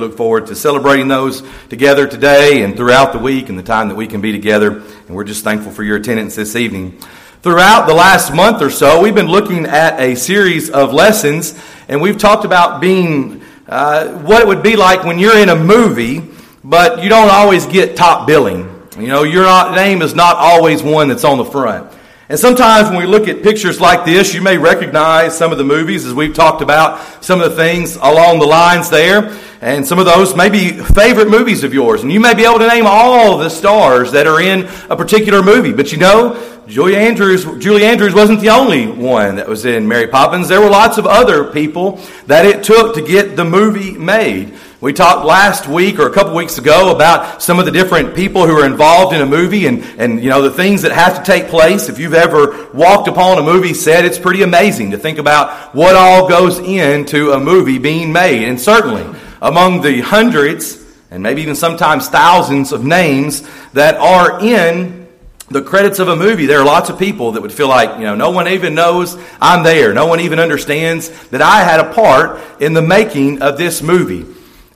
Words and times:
look 0.00 0.16
forward 0.16 0.46
to 0.46 0.56
celebrating 0.56 1.08
those 1.08 1.42
together 1.68 2.06
today 2.06 2.62
and 2.62 2.76
throughout 2.76 3.12
the 3.12 3.18
week 3.18 3.48
and 3.48 3.58
the 3.58 3.62
time 3.62 3.88
that 3.88 3.94
we 3.94 4.06
can 4.06 4.20
be 4.20 4.32
together. 4.32 4.78
And 4.78 5.10
we're 5.10 5.24
just 5.24 5.44
thankful 5.44 5.70
for 5.70 5.84
your 5.84 5.98
attendance 5.98 6.34
this 6.34 6.56
evening. 6.56 6.98
Throughout 7.42 7.86
the 7.86 7.94
last 7.94 8.34
month 8.34 8.60
or 8.62 8.70
so, 8.70 9.00
we've 9.00 9.14
been 9.14 9.28
looking 9.28 9.66
at 9.66 10.00
a 10.00 10.14
series 10.14 10.68
of 10.70 10.92
lessons, 10.92 11.58
and 11.88 12.02
we've 12.02 12.18
talked 12.18 12.44
about 12.44 12.80
being 12.80 13.42
uh, 13.68 14.08
what 14.22 14.42
it 14.42 14.48
would 14.48 14.62
be 14.62 14.76
like 14.76 15.04
when 15.04 15.18
you're 15.18 15.38
in 15.38 15.48
a 15.48 15.56
movie, 15.56 16.22
but 16.64 17.02
you 17.02 17.08
don't 17.08 17.30
always 17.30 17.66
get 17.66 17.96
top 17.96 18.26
billing. 18.26 18.68
You 18.98 19.08
know, 19.08 19.22
your 19.22 19.44
name 19.74 20.02
is 20.02 20.14
not 20.14 20.36
always 20.36 20.82
one 20.82 21.08
that's 21.08 21.24
on 21.24 21.38
the 21.38 21.44
front. 21.44 21.90
And 22.30 22.38
sometimes 22.38 22.88
when 22.88 22.98
we 22.98 23.06
look 23.06 23.26
at 23.26 23.42
pictures 23.42 23.80
like 23.80 24.04
this, 24.04 24.32
you 24.34 24.40
may 24.40 24.56
recognize 24.56 25.36
some 25.36 25.50
of 25.50 25.58
the 25.58 25.64
movies 25.64 26.06
as 26.06 26.14
we've 26.14 26.32
talked 26.32 26.62
about 26.62 27.24
some 27.24 27.40
of 27.40 27.50
the 27.50 27.56
things 27.56 27.96
along 27.96 28.38
the 28.38 28.46
lines 28.46 28.88
there. 28.88 29.36
And 29.62 29.86
some 29.86 29.98
of 29.98 30.06
those 30.06 30.34
may 30.34 30.48
be 30.48 30.70
favorite 30.70 31.28
movies 31.28 31.64
of 31.64 31.74
yours. 31.74 32.02
And 32.02 32.10
you 32.10 32.18
may 32.18 32.32
be 32.34 32.44
able 32.44 32.60
to 32.60 32.66
name 32.66 32.86
all 32.86 33.36
the 33.36 33.50
stars 33.50 34.12
that 34.12 34.26
are 34.26 34.40
in 34.40 34.64
a 34.88 34.96
particular 34.96 35.42
movie. 35.42 35.72
But 35.72 35.92
you 35.92 35.98
know, 35.98 36.60
Julie 36.66 36.96
Andrews, 36.96 37.44
Julie 37.58 37.84
Andrews 37.84 38.14
wasn't 38.14 38.40
the 38.40 38.50
only 38.50 38.86
one 38.86 39.36
that 39.36 39.48
was 39.48 39.66
in 39.66 39.86
Mary 39.86 40.06
Poppins. 40.06 40.48
There 40.48 40.62
were 40.62 40.70
lots 40.70 40.96
of 40.96 41.06
other 41.06 41.44
people 41.44 42.00
that 42.26 42.46
it 42.46 42.62
took 42.62 42.94
to 42.94 43.02
get 43.02 43.36
the 43.36 43.44
movie 43.44 43.98
made. 43.98 44.54
We 44.80 44.94
talked 44.94 45.26
last 45.26 45.68
week 45.68 45.98
or 45.98 46.06
a 46.06 46.12
couple 46.12 46.34
weeks 46.34 46.56
ago 46.56 46.94
about 46.94 47.42
some 47.42 47.58
of 47.58 47.66
the 47.66 47.70
different 47.70 48.14
people 48.14 48.46
who 48.46 48.56
are 48.58 48.64
involved 48.64 49.14
in 49.14 49.20
a 49.20 49.26
movie 49.26 49.66
and, 49.66 49.82
and 49.98 50.22
you 50.22 50.30
know 50.30 50.40
the 50.40 50.50
things 50.50 50.80
that 50.82 50.92
have 50.92 51.18
to 51.18 51.22
take 51.22 51.48
place. 51.48 51.90
If 51.90 51.98
you've 51.98 52.14
ever 52.14 52.68
walked 52.72 53.08
upon 53.08 53.36
a 53.36 53.42
movie 53.42 53.74
set, 53.74 54.06
it's 54.06 54.18
pretty 54.18 54.42
amazing 54.42 54.92
to 54.92 54.96
think 54.96 55.18
about 55.18 55.74
what 55.74 55.96
all 55.96 56.30
goes 56.30 56.60
into 56.60 57.32
a 57.32 57.40
movie 57.40 57.78
being 57.78 58.10
made. 58.10 58.48
And 58.48 58.58
certainly 58.58 59.19
among 59.40 59.82
the 59.82 60.00
hundreds 60.00 60.84
and 61.10 61.22
maybe 61.22 61.42
even 61.42 61.56
sometimes 61.56 62.08
thousands 62.08 62.72
of 62.72 62.84
names 62.84 63.42
that 63.72 63.96
are 63.96 64.40
in 64.40 65.08
the 65.48 65.60
credits 65.60 65.98
of 65.98 66.06
a 66.06 66.14
movie, 66.14 66.46
there 66.46 66.60
are 66.60 66.64
lots 66.64 66.88
of 66.90 66.98
people 66.98 67.32
that 67.32 67.42
would 67.42 67.52
feel 67.52 67.66
like, 67.66 67.98
you 67.98 68.04
know, 68.04 68.14
no 68.14 68.30
one 68.30 68.46
even 68.46 68.74
knows 68.74 69.18
I'm 69.40 69.64
there. 69.64 69.92
No 69.92 70.06
one 70.06 70.20
even 70.20 70.38
understands 70.38 71.08
that 71.28 71.42
I 71.42 71.64
had 71.64 71.80
a 71.80 71.92
part 71.92 72.40
in 72.60 72.72
the 72.72 72.82
making 72.82 73.42
of 73.42 73.58
this 73.58 73.82
movie. 73.82 74.24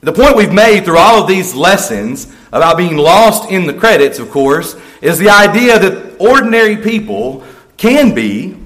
The 0.01 0.11
point 0.11 0.35
we've 0.35 0.53
made 0.53 0.83
through 0.83 0.97
all 0.97 1.21
of 1.21 1.29
these 1.29 1.55
lessons 1.55 2.31
about 2.51 2.75
being 2.75 2.97
lost 2.97 3.49
in 3.49 3.65
the 3.65 3.73
credits, 3.73 4.19
of 4.19 4.29
course, 4.29 4.75
is 5.01 5.17
the 5.17 5.29
idea 5.29 5.79
that 5.79 6.17
ordinary 6.19 6.77
people 6.77 7.45
can 7.77 8.13
be, 8.13 8.57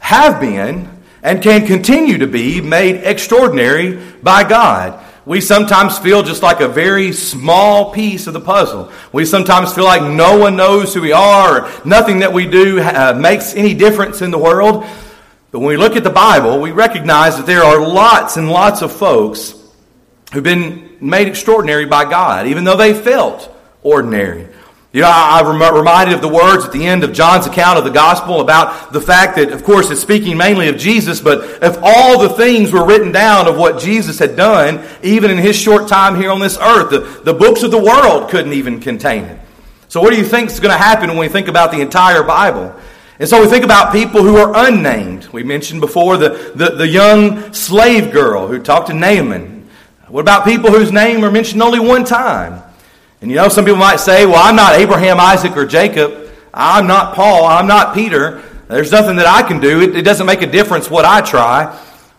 have 0.00 0.40
been, 0.40 0.88
and 1.22 1.42
can 1.42 1.66
continue 1.66 2.18
to 2.18 2.26
be 2.26 2.60
made 2.60 2.96
extraordinary 2.96 3.96
by 4.22 4.46
God. 4.46 5.02
We 5.28 5.42
sometimes 5.42 5.98
feel 5.98 6.22
just 6.22 6.42
like 6.42 6.62
a 6.62 6.68
very 6.68 7.12
small 7.12 7.92
piece 7.92 8.26
of 8.26 8.32
the 8.32 8.40
puzzle. 8.40 8.90
We 9.12 9.26
sometimes 9.26 9.74
feel 9.74 9.84
like 9.84 10.00
no 10.00 10.38
one 10.38 10.56
knows 10.56 10.94
who 10.94 11.02
we 11.02 11.12
are, 11.12 11.70
nothing 11.84 12.20
that 12.20 12.32
we 12.32 12.46
do 12.46 12.80
uh, 12.80 13.12
makes 13.12 13.54
any 13.54 13.74
difference 13.74 14.22
in 14.22 14.30
the 14.30 14.38
world. 14.38 14.86
But 15.50 15.58
when 15.58 15.68
we 15.68 15.76
look 15.76 15.96
at 15.96 16.02
the 16.02 16.08
Bible, 16.08 16.62
we 16.62 16.70
recognize 16.70 17.36
that 17.36 17.44
there 17.44 17.62
are 17.62 17.78
lots 17.78 18.38
and 18.38 18.50
lots 18.50 18.80
of 18.80 18.90
folks 18.90 19.54
who've 20.32 20.42
been 20.42 20.96
made 20.98 21.28
extraordinary 21.28 21.84
by 21.84 22.08
God, 22.08 22.46
even 22.46 22.64
though 22.64 22.78
they 22.78 22.94
felt 22.94 23.54
ordinary. 23.82 24.48
You 24.98 25.04
know, 25.04 25.12
I'm 25.12 25.46
reminded 25.76 26.16
of 26.16 26.22
the 26.22 26.28
words 26.28 26.64
at 26.64 26.72
the 26.72 26.84
end 26.84 27.04
of 27.04 27.12
John's 27.12 27.46
account 27.46 27.78
of 27.78 27.84
the 27.84 27.90
gospel 27.90 28.40
about 28.40 28.92
the 28.92 29.00
fact 29.00 29.36
that, 29.36 29.52
of 29.52 29.62
course, 29.62 29.92
it's 29.92 30.00
speaking 30.00 30.36
mainly 30.36 30.66
of 30.66 30.76
Jesus, 30.76 31.20
but 31.20 31.62
if 31.62 31.78
all 31.80 32.18
the 32.18 32.30
things 32.30 32.72
were 32.72 32.84
written 32.84 33.12
down 33.12 33.46
of 33.46 33.56
what 33.56 33.80
Jesus 33.80 34.18
had 34.18 34.34
done, 34.34 34.84
even 35.04 35.30
in 35.30 35.38
his 35.38 35.54
short 35.54 35.86
time 35.86 36.16
here 36.16 36.32
on 36.32 36.40
this 36.40 36.58
earth, 36.58 36.90
the, 36.90 36.98
the 37.22 37.32
books 37.32 37.62
of 37.62 37.70
the 37.70 37.78
world 37.78 38.28
couldn't 38.28 38.54
even 38.54 38.80
contain 38.80 39.22
it. 39.22 39.38
So, 39.86 40.00
what 40.00 40.12
do 40.12 40.18
you 40.18 40.24
think 40.24 40.50
is 40.50 40.58
going 40.58 40.76
to 40.76 40.82
happen 40.82 41.10
when 41.10 41.18
we 41.18 41.28
think 41.28 41.46
about 41.46 41.70
the 41.70 41.80
entire 41.80 42.24
Bible? 42.24 42.74
And 43.20 43.28
so 43.28 43.40
we 43.40 43.46
think 43.46 43.64
about 43.64 43.92
people 43.92 44.24
who 44.24 44.36
are 44.36 44.66
unnamed. 44.66 45.28
We 45.28 45.44
mentioned 45.44 45.80
before 45.80 46.16
the, 46.16 46.50
the, 46.56 46.70
the 46.70 46.88
young 46.88 47.52
slave 47.52 48.10
girl 48.10 48.48
who 48.48 48.58
talked 48.58 48.88
to 48.88 48.94
Naaman 48.94 49.58
what 50.08 50.22
about 50.22 50.46
people 50.46 50.70
whose 50.70 50.90
name 50.90 51.22
are 51.22 51.30
mentioned 51.30 51.62
only 51.62 51.78
one 51.78 52.04
time? 52.04 52.62
And 53.20 53.30
you 53.30 53.36
know, 53.36 53.48
some 53.48 53.64
people 53.64 53.78
might 53.78 53.98
say, 53.98 54.26
well, 54.26 54.36
I'm 54.36 54.54
not 54.54 54.74
Abraham, 54.74 55.18
Isaac, 55.18 55.56
or 55.56 55.66
Jacob. 55.66 56.30
I'm 56.54 56.86
not 56.86 57.14
Paul. 57.14 57.46
I'm 57.46 57.66
not 57.66 57.94
Peter. 57.94 58.42
There's 58.68 58.92
nothing 58.92 59.16
that 59.16 59.26
I 59.26 59.46
can 59.46 59.60
do. 59.60 59.80
It, 59.80 59.96
it 59.96 60.02
doesn't 60.02 60.26
make 60.26 60.42
a 60.42 60.46
difference 60.46 60.88
what 60.90 61.04
I 61.04 61.20
try. 61.20 61.76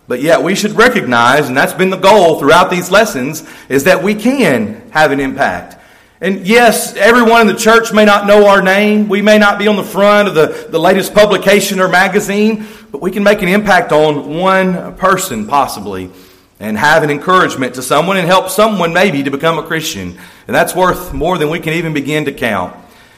But 0.07 0.21
yet 0.21 0.41
we 0.41 0.55
should 0.55 0.71
recognize, 0.71 1.47
and 1.47 1.55
that's 1.55 1.73
been 1.73 1.91
the 1.91 1.97
goal 1.97 2.39
throughout 2.39 2.69
these 2.71 2.89
lessons, 2.89 3.47
is 3.69 3.83
that 3.83 4.03
we 4.03 4.15
can 4.15 4.89
have 4.91 5.11
an 5.11 5.19
impact. 5.19 5.77
And 6.19 6.45
yes, 6.45 6.95
everyone 6.95 7.41
in 7.41 7.47
the 7.47 7.55
church 7.55 7.93
may 7.93 8.03
not 8.03 8.27
know 8.27 8.47
our 8.47 8.61
name. 8.61 9.07
We 9.07 9.21
may 9.21 9.37
not 9.37 9.57
be 9.57 9.67
on 9.67 9.77
the 9.77 9.83
front 9.83 10.27
of 10.27 10.35
the, 10.35 10.67
the 10.69 10.79
latest 10.79 11.13
publication 11.13 11.79
or 11.79 11.87
magazine, 11.87 12.67
but 12.91 13.01
we 13.01 13.11
can 13.11 13.23
make 13.23 13.41
an 13.41 13.47
impact 13.47 13.93
on 13.93 14.35
one 14.35 14.95
person 14.95 15.47
possibly 15.47 16.11
and 16.59 16.77
have 16.77 17.03
an 17.03 17.09
encouragement 17.09 17.75
to 17.75 17.81
someone 17.81 18.17
and 18.17 18.27
help 18.27 18.49
someone 18.49 18.93
maybe 18.93 19.23
to 19.23 19.31
become 19.31 19.57
a 19.57 19.63
Christian. 19.63 20.17
And 20.47 20.55
that's 20.55 20.75
worth 20.75 21.13
more 21.13 21.37
than 21.37 21.49
we 21.49 21.59
can 21.59 21.73
even 21.73 21.93
begin 21.93 22.25
to 22.25 22.31
count. 22.31 22.75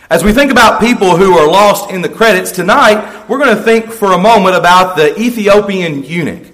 As 0.10 0.24
we 0.24 0.34
think 0.34 0.52
about 0.52 0.82
people 0.82 1.16
who 1.16 1.38
are 1.38 1.50
lost 1.50 1.90
in 1.90 2.02
the 2.02 2.10
credits 2.10 2.52
tonight, 2.52 3.28
we're 3.28 3.40
going 3.40 3.56
to 3.56 3.64
think 3.64 3.92
for 3.92 4.12
a 4.12 4.18
moment 4.18 4.56
about 4.56 4.96
the 4.96 5.20
Ethiopian 5.20 6.04
eunuch. 6.04 6.48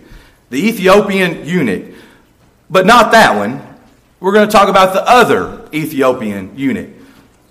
The 0.50 0.66
Ethiopian 0.66 1.46
eunuch. 1.46 1.96
But 2.70 2.86
not 2.86 3.12
that 3.12 3.36
one. 3.36 3.64
We're 4.20 4.34
going 4.34 4.47
to 4.47 4.52
talk 4.52 4.70
about 4.70 4.94
the 4.94 5.03
other 5.08 5.68
Ethiopian 5.74 6.58
eunuch. 6.58 6.90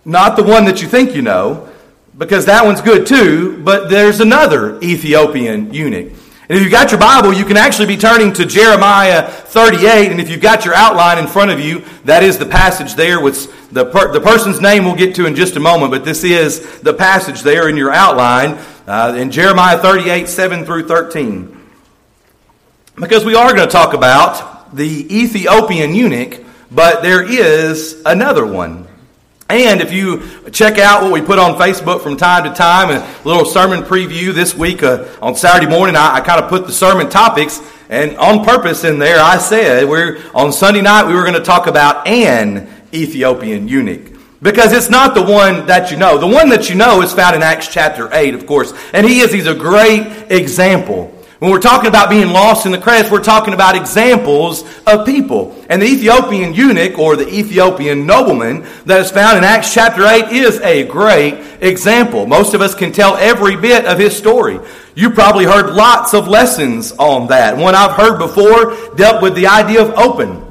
Not 0.05 0.37
the 0.37 0.45
one 0.45 0.65
that 0.67 0.81
you 0.81 0.89
think 0.89 1.15
you 1.15 1.23
know, 1.23 1.69
because 2.17 2.47
that 2.47 2.65
one's 2.65 2.81
good 2.81 3.07
too, 3.07 3.63
but 3.63 3.91
there's 3.91 4.21
another 4.21 4.81
Ethiopian 4.81 5.75
eunuch. 5.75 6.13
And 6.49 6.57
if 6.57 6.63
you've 6.63 6.73
got 6.73 6.93
your 6.93 7.01
Bible, 7.01 7.33
you 7.33 7.45
can 7.45 7.57
actually 7.57 7.87
be 7.87 7.97
turning 7.97 8.33
to 8.35 8.47
Jeremiah 8.47 9.29
38. 9.29 10.13
And 10.13 10.21
if 10.21 10.31
you've 10.31 10.41
got 10.41 10.65
your 10.65 10.75
outline 10.75 11.19
in 11.19 11.27
front 11.27 11.51
of 11.51 11.59
you, 11.59 11.85
that 12.05 12.23
is 12.23 12.39
the 12.39 12.47
passage 12.47 12.95
there, 12.95 13.21
which 13.21 13.49
the, 13.73 13.85
per- 13.85 14.13
the 14.13 14.21
person's 14.21 14.61
name 14.61 14.85
we'll 14.85 14.95
get 14.95 15.17
to 15.17 15.27
in 15.27 15.35
just 15.35 15.57
a 15.57 15.61
moment. 15.61 15.91
But 15.91 16.05
this 16.05 16.23
is 16.23 16.81
the 16.81 16.95
passage 16.95 17.43
there 17.43 17.69
in 17.69 17.77
your 17.77 17.93
outline 17.93 18.59
uh, 18.87 19.17
in 19.19 19.33
Jeremiah 19.33 19.79
38, 19.79 20.29
7 20.29 20.65
through 20.65 20.87
13. 20.87 21.61
Because 22.95 23.25
we 23.25 23.35
are 23.35 23.53
going 23.53 23.67
to 23.67 23.73
talk 23.73 23.93
about 23.93 24.75
the 24.75 25.13
Ethiopian 25.13 25.97
eunuch, 25.97 26.45
but 26.71 27.03
there 27.03 27.29
is 27.29 28.01
another 28.07 28.47
one. 28.47 28.86
And 29.49 29.81
if 29.81 29.93
you 29.93 30.51
check 30.51 30.79
out 30.79 31.03
what 31.03 31.13
we 31.13 31.23
put 31.23 31.39
on 31.39 31.55
Facebook 31.55 32.03
from 32.03 32.17
time 32.17 32.43
to 32.45 32.53
time, 32.53 32.91
a 32.91 33.07
little 33.25 33.45
sermon 33.45 33.83
preview 33.83 34.35
this 34.35 34.57
week 34.57 34.83
uh, 34.83 35.07
on 35.23 35.37
Saturday 35.37 35.71
morning, 35.71 35.95
I, 35.95 36.17
I 36.17 36.21
kind 36.21 36.43
of 36.43 36.51
put 36.51 36.67
the 36.67 36.73
sermon 36.73 37.09
topics, 37.09 37.61
and 37.89 38.17
on 38.17 38.45
purpose 38.45 38.83
in 38.83 38.99
there, 38.99 39.21
I 39.21 39.39
said 39.39 39.89
we're 39.89 40.21
on 40.35 40.53
Sunday 40.53 40.81
night 40.81 41.07
we 41.07 41.15
were 41.15 41.23
going 41.23 41.35
to 41.35 41.45
talk 41.45 41.69
about 41.69 42.09
an 42.09 42.69
Ethiopian 42.93 43.69
eunuch. 43.69 44.15
Because 44.43 44.73
it's 44.73 44.91
not 44.91 45.15
the 45.15 45.23
one 45.23 45.65
that 45.67 45.93
you 45.93 45.97
know. 45.97 46.19
The 46.19 46.27
one 46.27 46.49
that 46.49 46.69
you 46.69 46.75
know 46.75 47.01
is 47.03 47.13
found 47.13 47.37
in 47.37 47.43
Acts 47.43 47.69
chapter 47.69 48.13
8, 48.13 48.35
of 48.35 48.47
course. 48.47 48.75
And 48.93 49.07
he 49.07 49.21
is, 49.21 49.33
he's 49.33 49.47
a 49.47 49.55
great 49.55 50.27
example 50.29 51.16
when 51.39 51.51
we're 51.51 51.61
talking 51.61 51.89
about 51.89 52.09
being 52.09 52.29
lost 52.29 52.65
in 52.65 52.73
the 52.73 52.79
credits, 52.79 53.11
we're 53.11 53.23
talking 53.23 53.53
about 53.53 53.77
examples 53.77 54.65
of 54.87 55.05
people. 55.05 55.55
And 55.69 55.83
the 55.83 55.87
Ethiopian 55.87 56.55
eunuch 56.55 56.99
or 56.99 57.15
the 57.15 57.29
Ethiopian 57.29 58.07
nobleman 58.07 58.67
that 58.87 59.01
is 59.01 59.11
found 59.11 59.37
in 59.37 59.45
Acts 59.45 59.75
chapter 59.75 60.07
8 60.07 60.33
is 60.33 60.59
a 60.61 60.85
great 60.85 61.35
example. 61.61 62.27
Most 62.27 62.55
of 62.55 62.63
us 62.63 62.75
can 62.75 62.91
tell 62.91 63.17
every 63.17 63.55
bit 63.55 63.85
of 63.85 63.99
his 63.99 64.17
story. 64.17 64.59
You 64.95 65.11
probably 65.11 65.45
heard 65.45 65.75
lots 65.75 66.15
of 66.15 66.27
lessons 66.27 66.93
on 66.93 67.27
that. 67.29 67.55
One 67.55 67.75
I've 67.75 67.93
heard 67.93 68.17
before 68.19 68.95
dealt 68.97 69.21
with 69.21 69.35
the 69.35 69.47
idea 69.47 69.83
of 69.83 69.91
open. 69.99 70.46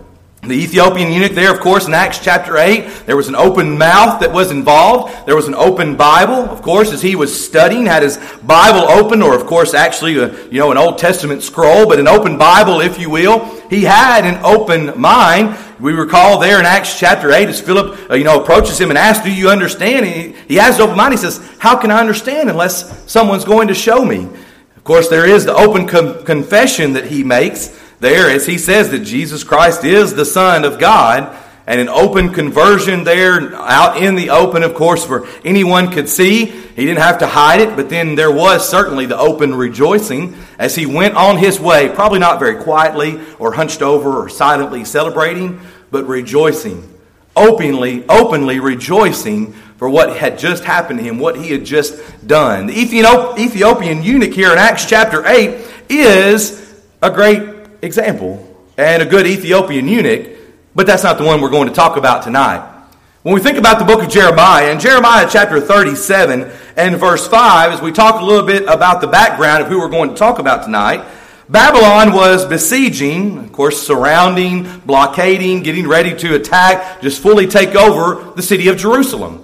The 0.47 0.53
Ethiopian 0.53 1.11
eunuch 1.11 1.31
there, 1.31 1.51
of 1.51 1.59
course, 1.59 1.88
in 1.88 1.95
Acts 1.95 2.19
chapter 2.19 2.57
8, 2.57 3.07
there 3.07 3.18
was 3.18 3.27
an 3.27 3.36
open 3.36 3.80
mouth 3.80 4.19
that 4.19 4.31
was 4.31 4.51
involved. 4.51 5.25
There 5.25 5.36
was 5.36 5.47
an 5.47 5.56
open 5.56 5.95
Bible, 5.95 6.36
of 6.36 6.62
course, 6.62 6.94
as 6.94 7.01
he 7.01 7.15
was 7.15 7.45
studying, 7.45 7.88
had 7.88 8.03
his 8.03 8.18
Bible 8.44 8.88
open, 8.88 9.24
or 9.24 9.36
of 9.36 9.47
course, 9.47 9.74
actually, 9.74 10.19
a, 10.19 10.45
you 10.50 10.59
know, 10.59 10.71
an 10.71 10.77
Old 10.77 11.00
Testament 11.00 11.42
scroll, 11.42 11.88
but 11.88 12.00
an 12.00 12.07
open 12.07 12.38
Bible, 12.38 12.81
if 12.81 13.00
you 13.00 13.09
will. 13.09 13.44
He 13.71 13.83
had 13.83 14.24
an 14.24 14.39
open 14.45 15.00
mind. 15.00 15.57
We 15.80 15.94
recall 15.94 16.38
there 16.38 16.59
in 16.59 16.65
Acts 16.68 17.00
chapter 17.00 17.31
8, 17.31 17.50
as 17.50 17.59
Philip, 17.59 18.12
uh, 18.12 18.13
you 18.13 18.24
know, 18.24 18.39
approaches 18.39 18.80
him 18.80 18.89
and 18.89 19.00
asks, 19.00 19.25
do 19.25 19.33
you 19.33 19.50
understand? 19.50 20.06
He, 20.06 20.36
he 20.47 20.56
has 20.56 20.75
an 20.75 20.83
open 20.83 20.97
mind. 20.97 21.13
He 21.13 21.18
says, 21.18 21.39
how 21.57 21.75
can 21.75 21.89
I 21.89 22.00
understand 22.00 22.51
unless 22.51 23.12
someone's 23.12 23.45
going 23.45 23.68
to 23.69 23.74
show 23.74 24.06
me? 24.06 24.30
Of 24.75 24.83
course, 24.83 25.09
there 25.09 25.25
is 25.25 25.45
the 25.45 25.56
open 25.56 25.88
com- 25.88 26.24
confession 26.24 26.94
that 26.94 27.07
he 27.07 27.24
makes 27.24 27.69
there 28.06 28.30
as 28.30 28.46
he 28.46 28.60
says 28.60 28.92
that 28.92 29.00
Jesus 29.00 29.44
Christ 29.44 29.84
is 29.84 30.13
the 30.13 30.25
Son 30.25 30.63
of 30.63 30.80
God 30.80 31.36
and 31.66 31.81
an 31.81 31.90
open 31.90 32.31
conversion 32.31 33.04
there 33.04 33.56
out 33.56 33.98
in 33.98 34.13
the 34.13 34.30
open, 34.30 34.62
of 34.62 34.75
course, 34.75 35.04
for 35.04 35.28
anyone 35.44 35.90
could 35.90 36.07
see. 36.07 36.46
He 36.46 36.86
didn't 36.86 37.00
have 37.00 37.18
to 37.19 37.28
hide 37.28 37.62
it, 37.62 37.75
but 37.75 37.90
then 37.90 38.13
there 38.13 38.31
was 38.31 38.69
certainly 38.69 39.07
the 39.07 39.18
open 39.18 39.56
rejoicing 39.56 40.36
as 40.60 40.75
he 40.75 40.86
went 40.86 41.16
on 41.16 41.38
his 41.38 41.60
way, 41.60 41.90
probably 41.90 42.19
not 42.19 42.38
very 42.38 42.62
quietly 42.62 43.19
or 43.40 43.54
hunched 43.54 43.81
over 43.81 44.22
or 44.22 44.30
silently 44.30 44.86
celebrating, 44.86 45.60
but 45.90 46.06
rejoicing, 46.06 46.88
openly, 47.36 48.07
openly 48.07 48.60
rejoicing 48.60 49.54
for 49.78 49.90
what 49.90 50.16
had 50.16 50.38
just 50.38 50.63
happened 50.63 51.00
to 51.00 51.04
him, 51.04 51.18
what 51.18 51.38
he 51.38 51.50
had 51.50 51.66
just 51.66 52.00
done. 52.28 52.68
The 52.68 52.80
Ethiopian 52.80 54.04
eunuch 54.04 54.34
here 54.34 54.52
in 54.52 54.60
Acts 54.60 54.86
chapter 54.86 55.25
8 55.25 55.66
is 55.90 56.84
a 57.02 57.10
great 57.10 57.55
example 57.85 58.55
and 58.77 59.01
a 59.01 59.05
good 59.05 59.25
Ethiopian 59.25 59.87
eunuch, 59.87 60.37
but 60.75 60.85
that's 60.85 61.03
not 61.03 61.17
the 61.17 61.23
one 61.23 61.39
we're 61.39 61.49
going 61.49 61.69
to 61.69 61.73
talk 61.73 61.97
about 61.97 62.23
tonight. 62.23 62.71
When 63.23 63.33
we 63.33 63.41
think 63.41 63.57
about 63.57 63.79
the 63.79 63.85
book 63.85 64.03
of 64.03 64.09
Jeremiah, 64.09 64.71
in 64.71 64.79
Jeremiah 64.79 65.27
chapter 65.29 65.59
37 65.59 66.51
and 66.77 66.95
verse 66.97 67.27
5, 67.27 67.71
as 67.71 67.81
we 67.81 67.91
talk 67.91 68.21
a 68.21 68.23
little 68.23 68.45
bit 68.45 68.63
about 68.63 69.01
the 69.01 69.07
background 69.07 69.63
of 69.63 69.69
who 69.69 69.79
we're 69.79 69.89
going 69.89 70.09
to 70.09 70.15
talk 70.15 70.37
about 70.37 70.63
tonight, 70.63 71.03
Babylon 71.49 72.13
was 72.13 72.45
besieging, 72.45 73.37
of 73.37 73.51
course, 73.51 73.81
surrounding, 73.81 74.79
blockading, 74.79 75.63
getting 75.63 75.87
ready 75.87 76.15
to 76.15 76.35
attack, 76.35 77.01
just 77.01 77.21
fully 77.21 77.47
take 77.47 77.75
over 77.75 78.31
the 78.35 78.41
city 78.41 78.67
of 78.67 78.77
Jerusalem. 78.77 79.43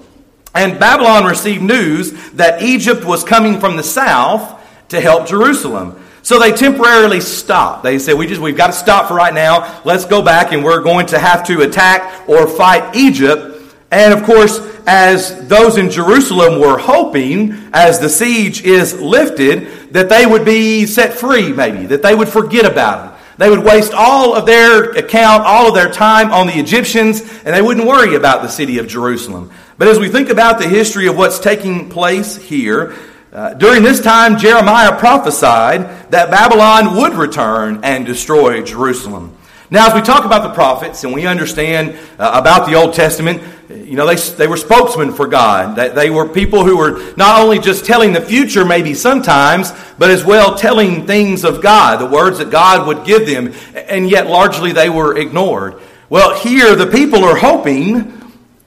And 0.53 0.79
Babylon 0.79 1.25
received 1.25 1.63
news 1.63 2.11
that 2.33 2.61
Egypt 2.61 3.05
was 3.05 3.23
coming 3.23 3.59
from 3.59 3.77
the 3.77 3.83
south 3.83 4.59
to 4.89 4.99
help 4.99 5.27
Jerusalem. 5.27 6.03
So 6.23 6.39
they 6.39 6.51
temporarily 6.51 7.19
stopped. 7.19 7.83
They 7.83 7.97
said, 7.99 8.15
we 8.15 8.27
just, 8.27 8.39
we've 8.39 8.57
got 8.57 8.67
to 8.67 8.73
stop 8.73 9.07
for 9.07 9.15
right 9.15 9.33
now. 9.33 9.81
Let's 9.83 10.05
go 10.05 10.21
back 10.21 10.51
and 10.51 10.63
we're 10.63 10.81
going 10.81 11.07
to 11.07 11.19
have 11.19 11.45
to 11.47 11.61
attack 11.61 12.29
or 12.29 12.47
fight 12.47 12.95
Egypt 12.95 13.51
and 13.91 14.13
of 14.13 14.23
course, 14.23 14.57
as 14.87 15.49
those 15.49 15.77
in 15.77 15.91
Jerusalem 15.91 16.61
were 16.61 16.77
hoping, 16.77 17.51
as 17.73 17.99
the 17.99 18.09
siege 18.09 18.63
is 18.63 18.99
lifted, 18.99 19.91
that 19.91 20.07
they 20.07 20.25
would 20.25 20.45
be 20.45 20.85
set 20.85 21.13
free, 21.13 21.51
maybe, 21.51 21.87
that 21.87 22.01
they 22.01 22.15
would 22.15 22.29
forget 22.29 22.65
about 22.65 23.07
it. 23.07 23.17
They 23.37 23.49
would 23.49 23.63
waste 23.63 23.91
all 23.93 24.33
of 24.33 24.45
their 24.45 24.91
account, 24.91 25.43
all 25.43 25.67
of 25.67 25.73
their 25.73 25.91
time 25.91 26.31
on 26.31 26.47
the 26.47 26.57
Egyptians, 26.57 27.21
and 27.43 27.53
they 27.53 27.61
wouldn't 27.61 27.85
worry 27.85 28.15
about 28.15 28.43
the 28.43 28.47
city 28.47 28.77
of 28.77 28.87
Jerusalem. 28.87 29.51
But 29.77 29.89
as 29.89 29.99
we 29.99 30.07
think 30.07 30.29
about 30.29 30.59
the 30.59 30.69
history 30.69 31.07
of 31.07 31.17
what's 31.17 31.39
taking 31.39 31.89
place 31.89 32.37
here, 32.37 32.95
uh, 33.31 33.53
during 33.53 33.81
this 33.83 34.01
time, 34.01 34.37
Jeremiah 34.37 34.97
prophesied 34.99 36.11
that 36.11 36.29
Babylon 36.29 36.97
would 36.97 37.13
return 37.13 37.79
and 37.83 38.05
destroy 38.05 38.61
Jerusalem. 38.61 39.37
Now, 39.69 39.87
as 39.87 39.93
we 39.93 40.01
talk 40.01 40.25
about 40.25 40.43
the 40.43 40.53
prophets 40.53 41.05
and 41.05 41.13
we 41.13 41.25
understand 41.25 41.97
uh, 42.19 42.31
about 42.33 42.67
the 42.67 42.75
Old 42.75 42.93
Testament, 42.93 43.41
you 43.69 43.95
know, 43.95 44.05
they, 44.05 44.15
they 44.15 44.47
were 44.47 44.57
spokesmen 44.57 45.13
for 45.13 45.27
God. 45.27 45.77
They, 45.77 45.87
they 45.87 46.09
were 46.09 46.27
people 46.27 46.65
who 46.65 46.75
were 46.75 47.13
not 47.15 47.41
only 47.41 47.57
just 47.57 47.85
telling 47.85 48.11
the 48.11 48.19
future, 48.19 48.65
maybe 48.65 48.93
sometimes, 48.93 49.71
but 49.97 50.09
as 50.09 50.25
well 50.25 50.55
telling 50.55 51.07
things 51.07 51.45
of 51.45 51.61
God, 51.61 52.01
the 52.01 52.05
words 52.05 52.39
that 52.39 52.49
God 52.49 52.85
would 52.85 53.05
give 53.05 53.25
them, 53.25 53.53
and 53.73 54.09
yet 54.09 54.27
largely 54.27 54.73
they 54.73 54.89
were 54.89 55.17
ignored. 55.17 55.81
Well, 56.09 56.37
here 56.37 56.75
the 56.75 56.87
people 56.87 57.23
are 57.23 57.37
hoping, 57.37 58.20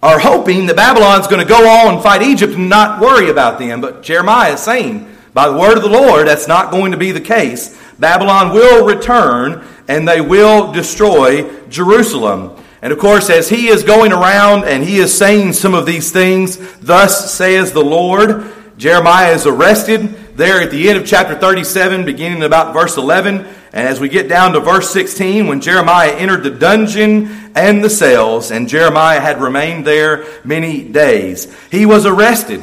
are 0.04 0.18
hoping 0.18 0.66
that 0.66 0.76
Babylon's 0.76 1.26
going 1.26 1.40
to 1.40 1.48
go 1.48 1.66
on 1.66 1.94
and 1.94 2.02
fight 2.02 2.20
Egypt 2.20 2.52
and 2.52 2.68
not 2.68 3.00
worry 3.00 3.30
about 3.30 3.58
them. 3.58 3.80
But 3.80 4.02
Jeremiah 4.02 4.52
is 4.52 4.60
saying, 4.60 5.10
by 5.32 5.48
the 5.48 5.56
word 5.56 5.78
of 5.78 5.82
the 5.82 5.88
Lord, 5.88 6.28
that's 6.28 6.46
not 6.46 6.70
going 6.70 6.92
to 6.92 6.98
be 6.98 7.10
the 7.10 7.22
case. 7.22 7.74
Babylon 7.98 8.52
will 8.52 8.84
return 8.84 9.66
and 9.88 10.06
they 10.06 10.20
will 10.20 10.72
destroy 10.72 11.48
Jerusalem. 11.68 12.54
And 12.82 12.92
of 12.92 12.98
course, 12.98 13.30
as 13.30 13.48
he 13.48 13.68
is 13.68 13.82
going 13.82 14.12
around 14.12 14.64
and 14.64 14.84
he 14.84 14.98
is 14.98 15.16
saying 15.16 15.54
some 15.54 15.72
of 15.72 15.86
these 15.86 16.12
things, 16.12 16.58
thus 16.80 17.32
says 17.32 17.72
the 17.72 17.82
Lord, 17.82 18.52
Jeremiah 18.76 19.32
is 19.32 19.46
arrested 19.46 20.36
there 20.36 20.60
at 20.60 20.70
the 20.70 20.90
end 20.90 20.98
of 20.98 21.06
chapter 21.06 21.34
37, 21.34 22.04
beginning 22.04 22.42
about 22.42 22.74
verse 22.74 22.98
11. 22.98 23.48
And 23.74 23.88
as 23.88 23.98
we 23.98 24.08
get 24.08 24.28
down 24.28 24.52
to 24.52 24.60
verse 24.60 24.88
16, 24.92 25.48
when 25.48 25.60
Jeremiah 25.60 26.12
entered 26.12 26.44
the 26.44 26.50
dungeon 26.50 27.50
and 27.56 27.82
the 27.82 27.90
cells, 27.90 28.52
and 28.52 28.68
Jeremiah 28.68 29.18
had 29.18 29.40
remained 29.40 29.84
there 29.84 30.26
many 30.44 30.84
days, 30.84 31.52
he 31.72 31.84
was 31.84 32.06
arrested. 32.06 32.62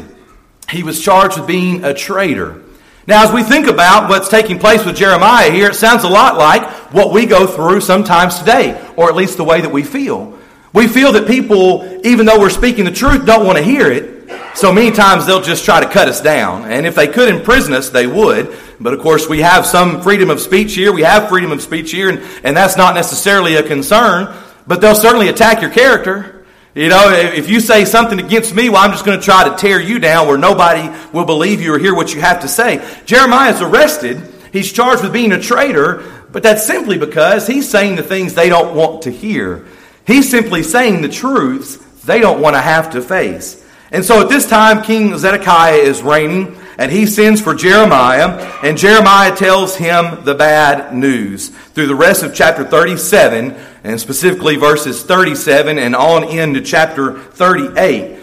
He 0.70 0.84
was 0.84 1.04
charged 1.04 1.38
with 1.38 1.48
being 1.48 1.84
a 1.84 1.94
traitor. 1.94 2.64
Now, 3.08 3.26
as 3.26 3.34
we 3.34 3.44
think 3.44 3.68
about 3.68 4.10
what's 4.10 4.30
taking 4.30 4.58
place 4.58 4.86
with 4.86 4.96
Jeremiah 4.96 5.52
here, 5.52 5.68
it 5.72 5.76
sounds 5.76 6.06
a 6.06 6.10
lot 6.10 6.38
like 6.38 6.64
what 6.94 7.12
we 7.12 7.26
go 7.26 7.46
through 7.46 7.82
sometimes 7.82 8.40
today, 8.40 8.82
or 8.96 9.10
at 9.10 9.16
least 9.16 9.36
the 9.36 9.44
way 9.44 9.60
that 9.60 9.72
we 9.72 9.84
feel. 9.84 10.40
We 10.72 10.88
feel 10.88 11.12
that 11.12 11.28
people, 11.28 12.00
even 12.06 12.26
though 12.26 12.40
we're 12.40 12.50
speaking 12.50 12.86
the 12.86 12.92
truth, 12.92 13.26
don't 13.26 13.46
want 13.46 13.58
to 13.58 13.64
hear 13.66 13.92
it. 13.92 14.11
So 14.54 14.72
many 14.74 14.92
times 14.92 15.26
they'll 15.26 15.42
just 15.42 15.66
try 15.66 15.80
to 15.80 15.90
cut 15.90 16.08
us 16.08 16.22
down. 16.22 16.70
And 16.70 16.86
if 16.86 16.96
they 16.96 17.08
could 17.08 17.30
imprison 17.30 17.74
us, 17.74 17.90
they 17.90 18.06
would. 18.06 18.56
But 18.80 18.94
of 18.94 19.00
course, 19.00 19.30
we 19.30 19.40
have 19.40 19.66
some 19.66 20.02
freedom 20.02 20.30
of 20.30 20.40
speech 20.40 20.74
here. 20.74 20.92
We 20.92 21.04
have 21.04 21.30
freedom 21.30 21.52
of 21.52 21.62
speech 21.62 21.92
here, 21.92 22.10
and, 22.10 22.22
and 22.44 22.56
that's 22.56 22.78
not 22.78 22.96
necessarily 22.96 23.56
a 23.56 23.64
concern. 23.64 24.36
But 24.68 24.82
they'll 24.82 24.96
certainly 24.96 25.30
attack 25.30 25.62
your 25.62 25.72
character. 25.72 26.46
You 26.74 26.88
know, 26.88 27.12
if 27.12 27.50
you 27.50 27.60
say 27.60 27.84
something 27.84 28.20
against 28.20 28.56
me, 28.56 28.70
well, 28.70 28.82
I'm 28.82 28.92
just 28.92 29.06
going 29.06 29.20
to 29.20 29.26
try 29.26 29.50
to 29.50 29.56
tear 29.56 29.80
you 29.80 30.00
down 30.00 30.28
where 30.28 30.38
nobody 30.38 30.90
will 31.12 31.26
believe 31.26 31.62
you 31.62 31.74
or 31.74 31.80
hear 31.80 31.94
what 31.94 32.14
you 32.14 32.22
have 32.22 32.42
to 32.42 32.48
say. 32.48 32.86
Jeremiah 33.06 33.54
is 33.54 33.62
arrested. 33.62 34.22
He's 34.54 34.72
charged 34.72 35.04
with 35.04 35.12
being 35.12 35.34
a 35.34 35.42
traitor, 35.42 36.04
but 36.32 36.44
that's 36.44 36.66
simply 36.66 36.98
because 36.98 37.46
he's 37.46 37.70
saying 37.70 37.98
the 37.98 38.04
things 38.04 38.34
they 38.34 38.48
don't 38.48 38.76
want 38.76 39.04
to 39.04 39.12
hear. 39.12 39.66
He's 40.08 40.30
simply 40.30 40.64
saying 40.64 41.02
the 41.02 41.10
truths 41.10 41.76
they 42.06 42.20
don't 42.20 42.42
want 42.42 42.56
to 42.56 42.62
have 42.62 42.92
to 42.92 43.02
face. 43.02 43.61
And 43.92 44.06
so 44.06 44.22
at 44.22 44.30
this 44.30 44.48
time, 44.48 44.84
King 44.84 45.18
Zedekiah 45.18 45.76
is 45.76 46.02
reigning, 46.02 46.58
and 46.78 46.92
he 46.92 47.06
sends 47.06 47.42
for 47.42 47.54
Jeremiah, 47.54 48.40
and 48.64 48.78
Jeremiah 48.78 49.36
tells 49.36 49.76
him 49.76 50.24
the 50.24 50.34
bad 50.34 50.96
news. 50.96 51.50
Through 51.50 51.88
the 51.88 51.96
rest 51.96 52.24
of 52.24 52.34
chapter 52.34 52.64
37, 52.64 53.56
and 53.84 54.00
specifically 54.00 54.56
verses 54.56 55.04
37 55.04 55.78
and 55.78 55.96
on 55.96 56.24
into 56.24 56.62
chapter 56.62 57.20
38. 57.20 58.20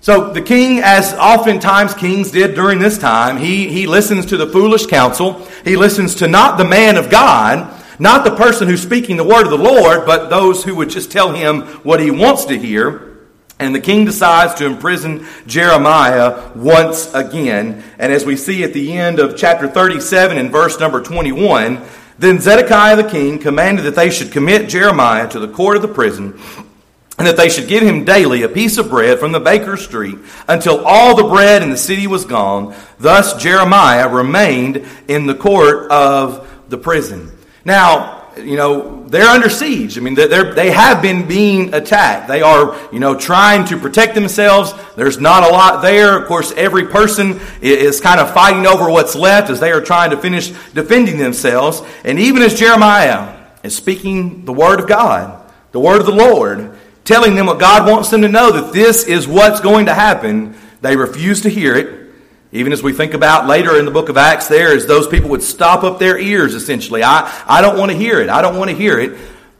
So 0.00 0.32
the 0.32 0.40
king, 0.40 0.78
as 0.78 1.12
oftentimes 1.14 1.92
kings 1.92 2.30
did 2.30 2.54
during 2.54 2.78
this 2.78 2.96
time, 2.96 3.36
he, 3.36 3.68
he 3.68 3.86
listens 3.86 4.24
to 4.26 4.38
the 4.38 4.46
foolish 4.46 4.86
counsel. 4.86 5.46
He 5.64 5.76
listens 5.76 6.14
to 6.16 6.28
not 6.28 6.56
the 6.56 6.64
man 6.64 6.96
of 6.96 7.10
God, 7.10 7.78
not 7.98 8.24
the 8.24 8.34
person 8.34 8.66
who's 8.66 8.80
speaking 8.80 9.18
the 9.18 9.24
word 9.24 9.44
of 9.44 9.50
the 9.50 9.58
Lord, 9.58 10.06
but 10.06 10.30
those 10.30 10.64
who 10.64 10.74
would 10.76 10.88
just 10.88 11.12
tell 11.12 11.34
him 11.34 11.62
what 11.82 12.00
he 12.00 12.10
wants 12.10 12.46
to 12.46 12.58
hear. 12.58 13.09
And 13.60 13.74
the 13.74 13.80
king 13.80 14.06
decides 14.06 14.54
to 14.54 14.64
imprison 14.64 15.26
Jeremiah 15.46 16.50
once 16.54 17.12
again. 17.12 17.84
And 17.98 18.10
as 18.10 18.24
we 18.24 18.34
see 18.34 18.64
at 18.64 18.72
the 18.72 18.92
end 18.94 19.18
of 19.18 19.36
chapter 19.36 19.68
37 19.68 20.38
and 20.38 20.50
verse 20.50 20.80
number 20.80 21.02
21, 21.02 21.82
then 22.18 22.40
Zedekiah 22.40 22.96
the 22.96 23.08
king 23.08 23.38
commanded 23.38 23.84
that 23.84 23.94
they 23.94 24.08
should 24.08 24.32
commit 24.32 24.70
Jeremiah 24.70 25.28
to 25.28 25.38
the 25.38 25.46
court 25.46 25.76
of 25.76 25.82
the 25.82 25.88
prison, 25.88 26.40
and 27.18 27.26
that 27.26 27.36
they 27.36 27.50
should 27.50 27.68
give 27.68 27.82
him 27.82 28.06
daily 28.06 28.42
a 28.42 28.48
piece 28.48 28.78
of 28.78 28.88
bread 28.88 29.18
from 29.18 29.32
the 29.32 29.40
baker's 29.40 29.84
street 29.84 30.16
until 30.48 30.82
all 30.86 31.14
the 31.14 31.28
bread 31.28 31.62
in 31.62 31.68
the 31.68 31.76
city 31.76 32.06
was 32.06 32.24
gone. 32.24 32.74
Thus 32.98 33.34
Jeremiah 33.42 34.08
remained 34.08 34.86
in 35.06 35.26
the 35.26 35.34
court 35.34 35.90
of 35.90 36.48
the 36.70 36.78
prison. 36.78 37.30
Now, 37.66 38.19
you 38.44 38.56
know, 38.56 39.04
they're 39.08 39.28
under 39.28 39.48
siege. 39.48 39.98
I 39.98 40.00
mean, 40.00 40.14
they're, 40.14 40.54
they 40.54 40.70
have 40.70 41.02
been 41.02 41.26
being 41.26 41.74
attacked. 41.74 42.28
They 42.28 42.42
are, 42.42 42.78
you 42.92 43.00
know, 43.00 43.18
trying 43.18 43.64
to 43.66 43.78
protect 43.78 44.14
themselves. 44.14 44.72
There's 44.96 45.18
not 45.18 45.42
a 45.42 45.52
lot 45.52 45.82
there. 45.82 46.16
Of 46.16 46.28
course, 46.28 46.52
every 46.52 46.86
person 46.86 47.40
is 47.60 48.00
kind 48.00 48.20
of 48.20 48.32
fighting 48.32 48.66
over 48.66 48.90
what's 48.90 49.14
left 49.14 49.50
as 49.50 49.60
they 49.60 49.72
are 49.72 49.80
trying 49.80 50.10
to 50.10 50.16
finish 50.16 50.50
defending 50.72 51.18
themselves. 51.18 51.82
And 52.04 52.18
even 52.18 52.42
as 52.42 52.58
Jeremiah 52.58 53.36
is 53.62 53.76
speaking 53.76 54.44
the 54.44 54.52
word 54.52 54.80
of 54.80 54.88
God, 54.88 55.50
the 55.72 55.80
word 55.80 56.00
of 56.00 56.06
the 56.06 56.12
Lord, 56.12 56.76
telling 57.04 57.34
them 57.34 57.46
what 57.46 57.58
God 57.58 57.88
wants 57.88 58.10
them 58.10 58.22
to 58.22 58.28
know 58.28 58.52
that 58.52 58.72
this 58.72 59.04
is 59.04 59.26
what's 59.26 59.60
going 59.60 59.86
to 59.86 59.94
happen, 59.94 60.54
they 60.80 60.96
refuse 60.96 61.40
to 61.42 61.48
hear 61.48 61.76
it. 61.76 61.99
Even 62.52 62.72
as 62.72 62.82
we 62.82 62.92
think 62.92 63.14
about 63.14 63.46
later 63.46 63.78
in 63.78 63.84
the 63.84 63.90
book 63.92 64.08
of 64.08 64.16
Acts, 64.16 64.48
there 64.48 64.74
is 64.74 64.86
those 64.86 65.06
people 65.06 65.30
would 65.30 65.42
stop 65.42 65.84
up 65.84 65.98
their 65.98 66.18
ears 66.18 66.54
essentially. 66.54 67.02
I, 67.04 67.32
I 67.46 67.60
don't 67.60 67.78
want 67.78 67.92
to 67.92 67.96
hear 67.96 68.20
it. 68.20 68.28
I 68.28 68.42
don't 68.42 68.56
want 68.56 68.70
to 68.70 68.76
hear 68.76 68.98
it. 68.98 69.16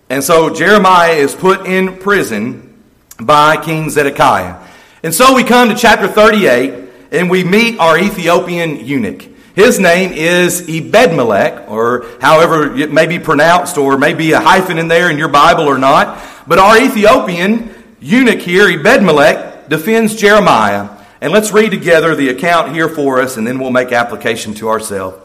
And 0.09 0.25
so 0.25 0.53
Jeremiah 0.53 1.13
is 1.13 1.35
put 1.35 1.67
in 1.67 1.99
prison 1.99 2.83
by 3.21 3.63
King 3.63 3.91
Zedekiah. 3.91 4.67
And 5.05 5.15
so 5.15 5.35
we 5.35 5.45
come 5.45 5.69
to 5.69 5.77
chapter 5.77 6.09
38 6.09 6.91
and 7.13 7.31
we 7.31 7.45
meet 7.45 7.79
our 7.79 7.97
Ethiopian 7.97 8.85
eunuch. 8.85 9.29
His 9.55 9.79
name 9.79 10.13
is 10.13 10.63
Ebedmelech, 10.63 11.69
or 11.69 12.07
however 12.21 12.77
it 12.77 12.93
may 12.93 13.07
be 13.07 13.19
pronounced, 13.19 13.79
or 13.79 13.99
maybe 13.99 14.33
a 14.33 14.41
hyphen 14.41 14.79
in 14.79 14.87
there 14.89 15.11
in 15.11 15.19
your 15.19 15.29
Bible 15.29 15.65
or 15.65 15.77
not. 15.77 16.23
But 16.47 16.59
our 16.59 16.81
Ethiopian 16.81 17.75
eunuch 18.01 18.41
here, 18.41 18.67
Ebedmelech, 18.67 19.69
defends 19.69 20.15
Jeremiah. 20.15 21.00
And 21.21 21.33
let's 21.33 21.53
read 21.53 21.71
together 21.71 22.15
the 22.15 22.31
account 22.31 22.73
here 22.73 22.89
for 22.89 23.21
us, 23.21 23.37
and 23.37 23.47
then 23.47 23.59
we'll 23.59 23.71
make 23.71 23.93
application 23.93 24.55
to 24.55 24.69
ourselves. 24.69 25.19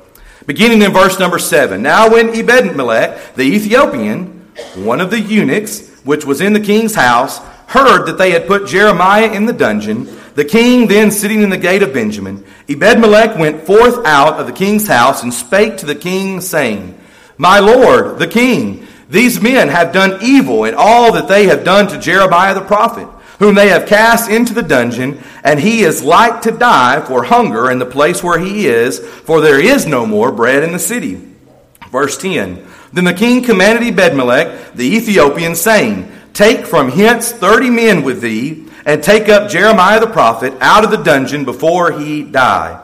Beginning 0.45 0.81
in 0.81 0.91
verse 0.91 1.17
number 1.19 1.39
7. 1.39 1.81
Now, 1.81 2.09
when 2.09 2.35
Ebed-melech, 2.35 3.35
the 3.35 3.43
Ethiopian, 3.43 4.45
one 4.75 4.99
of 4.99 5.09
the 5.09 5.19
eunuchs, 5.19 5.89
which 6.03 6.25
was 6.25 6.41
in 6.41 6.53
the 6.53 6.59
king's 6.59 6.95
house, 6.95 7.39
heard 7.67 8.05
that 8.05 8.17
they 8.17 8.31
had 8.31 8.45
put 8.45 8.67
Jeremiah 8.67 9.31
in 9.31 9.45
the 9.45 9.53
dungeon, 9.53 10.07
the 10.35 10.45
king 10.45 10.87
then 10.87 11.11
sitting 11.11 11.41
in 11.41 11.49
the 11.49 11.57
gate 11.57 11.81
of 11.81 11.93
Benjamin, 11.93 12.43
Ebed-melech 12.67 13.37
went 13.37 13.65
forth 13.65 14.05
out 14.05 14.33
of 14.33 14.47
the 14.47 14.53
king's 14.53 14.87
house 14.87 15.23
and 15.23 15.33
spake 15.33 15.77
to 15.77 15.85
the 15.85 15.95
king, 15.95 16.41
saying, 16.41 16.99
My 17.37 17.59
lord, 17.59 18.19
the 18.19 18.27
king, 18.27 18.85
These 19.09 19.41
men 19.41 19.69
have 19.69 19.93
done 19.93 20.19
evil 20.21 20.65
in 20.65 20.73
all 20.75 21.11
that 21.13 21.27
they 21.27 21.45
have 21.47 21.63
done 21.63 21.87
to 21.87 21.99
Jeremiah 21.99 22.53
the 22.53 22.61
prophet, 22.61 23.07
whom 23.39 23.55
they 23.55 23.69
have 23.69 23.87
cast 23.87 24.29
into 24.29 24.53
the 24.53 24.63
dungeon, 24.63 25.21
and 25.43 25.59
he 25.59 25.81
is 25.81 26.03
like 26.03 26.41
to 26.41 26.51
die 26.51 27.01
for 27.01 27.23
hunger 27.23 27.69
in 27.69 27.79
the 27.79 27.85
place 27.85 28.23
where 28.23 28.39
he 28.39 28.67
is, 28.67 28.99
for 28.99 29.41
there 29.41 29.59
is 29.59 29.85
no 29.85 30.05
more 30.05 30.31
bread 30.31 30.63
in 30.63 30.71
the 30.71 30.79
city. 30.79 31.21
Verse 31.91 32.17
10 32.17 32.65
Then 32.93 33.03
the 33.03 33.13
king 33.13 33.43
commanded 33.43 33.83
Ebedmelech 33.83 34.73
the 34.73 34.95
Ethiopian, 34.95 35.55
saying, 35.55 36.11
Take 36.33 36.65
from 36.65 36.89
hence 36.89 37.31
thirty 37.31 37.69
men 37.69 38.03
with 38.03 38.21
thee, 38.21 38.67
and 38.85 39.01
take 39.01 39.29
up 39.29 39.49
Jeremiah 39.49 39.99
the 39.99 40.07
prophet 40.07 40.53
out 40.59 40.83
of 40.83 40.91
the 40.91 40.97
dungeon 40.97 41.45
before 41.45 41.91
he 41.93 42.23
die. 42.23 42.81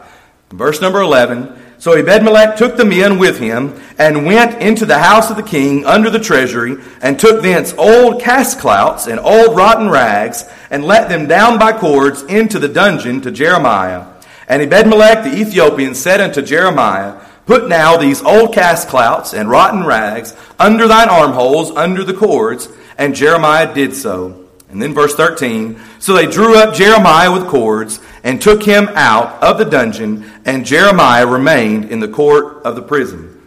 Verse 0.50 0.82
number 0.82 1.02
11 1.02 1.61
So 1.82 2.00
Ebedmelech 2.00 2.58
took 2.58 2.78
the 2.78 2.86
men 2.86 3.18
with 3.18 3.40
him, 3.40 3.74
and 3.98 4.24
went 4.24 4.62
into 4.62 4.86
the 4.86 5.00
house 5.00 5.32
of 5.32 5.36
the 5.36 5.42
king 5.42 5.84
under 5.84 6.12
the 6.12 6.20
treasury, 6.20 6.76
and 7.02 7.20
took 7.20 7.42
thence 7.42 7.74
old 7.74 8.22
cast 8.22 8.60
clouts 8.60 9.08
and 9.08 9.20
old 9.20 9.58
rotten 9.58 9.90
rags, 9.90 10.44
and 10.70 10.86
let 10.86 11.10
them 11.10 11.28
down 11.28 11.58
by 11.58 11.74
cords 11.74 12.22
into 12.22 12.60
the 12.60 12.68
dungeon 12.68 13.20
to 13.22 13.32
Jeremiah. 13.32 14.06
And 14.48 14.62
Ebedmelech 14.62 15.24
the 15.24 15.36
Ethiopian 15.36 15.96
said 15.96 16.22
unto 16.22 16.44
Jeremiah, 16.44 17.20
Put 17.48 17.68
now 17.68 17.98
these 17.98 18.22
old 18.22 18.54
cast 18.54 18.88
clouts 18.88 19.34
and 19.34 19.50
rotten 19.50 19.84
rags 19.84 20.36
under 20.60 20.88
thine 20.88 21.10
armholes, 21.10 21.72
under 21.72 22.04
the 22.04 22.14
cords. 22.14 22.70
And 22.96 23.16
Jeremiah 23.16 23.74
did 23.74 23.96
so. 23.96 24.41
And 24.72 24.82
then 24.82 24.94
verse 24.94 25.14
13 25.16 25.80
So 26.00 26.14
they 26.14 26.26
drew 26.26 26.58
up 26.58 26.74
Jeremiah 26.74 27.32
with 27.32 27.48
cords 27.48 28.00
and 28.24 28.42
took 28.42 28.64
him 28.64 28.90
out 28.94 29.42
of 29.44 29.58
the 29.58 29.66
dungeon, 29.66 30.32
and 30.46 30.66
Jeremiah 30.66 31.28
remained 31.28 31.86
in 31.86 32.00
the 32.00 32.08
court 32.08 32.64
of 32.64 32.76
the 32.76 32.82
prison. 32.82 33.42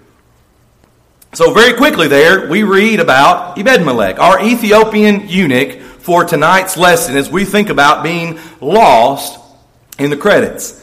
So, 1.33 1.53
very 1.53 1.77
quickly, 1.77 2.07
there 2.07 2.49
we 2.49 2.63
read 2.63 3.01
about 3.01 3.57
Ebedmelech, 3.57 4.19
our 4.19 4.41
Ethiopian 4.41 5.29
eunuch, 5.29 5.81
for 5.81 6.25
tonight's 6.25 6.77
lesson 6.77 7.17
as 7.17 7.31
we 7.31 7.45
think 7.45 7.71
about 7.71 8.05
being 8.05 8.39
lost 8.61 9.41
in 9.99 10.11
the 10.11 10.17
credits. 10.17 10.81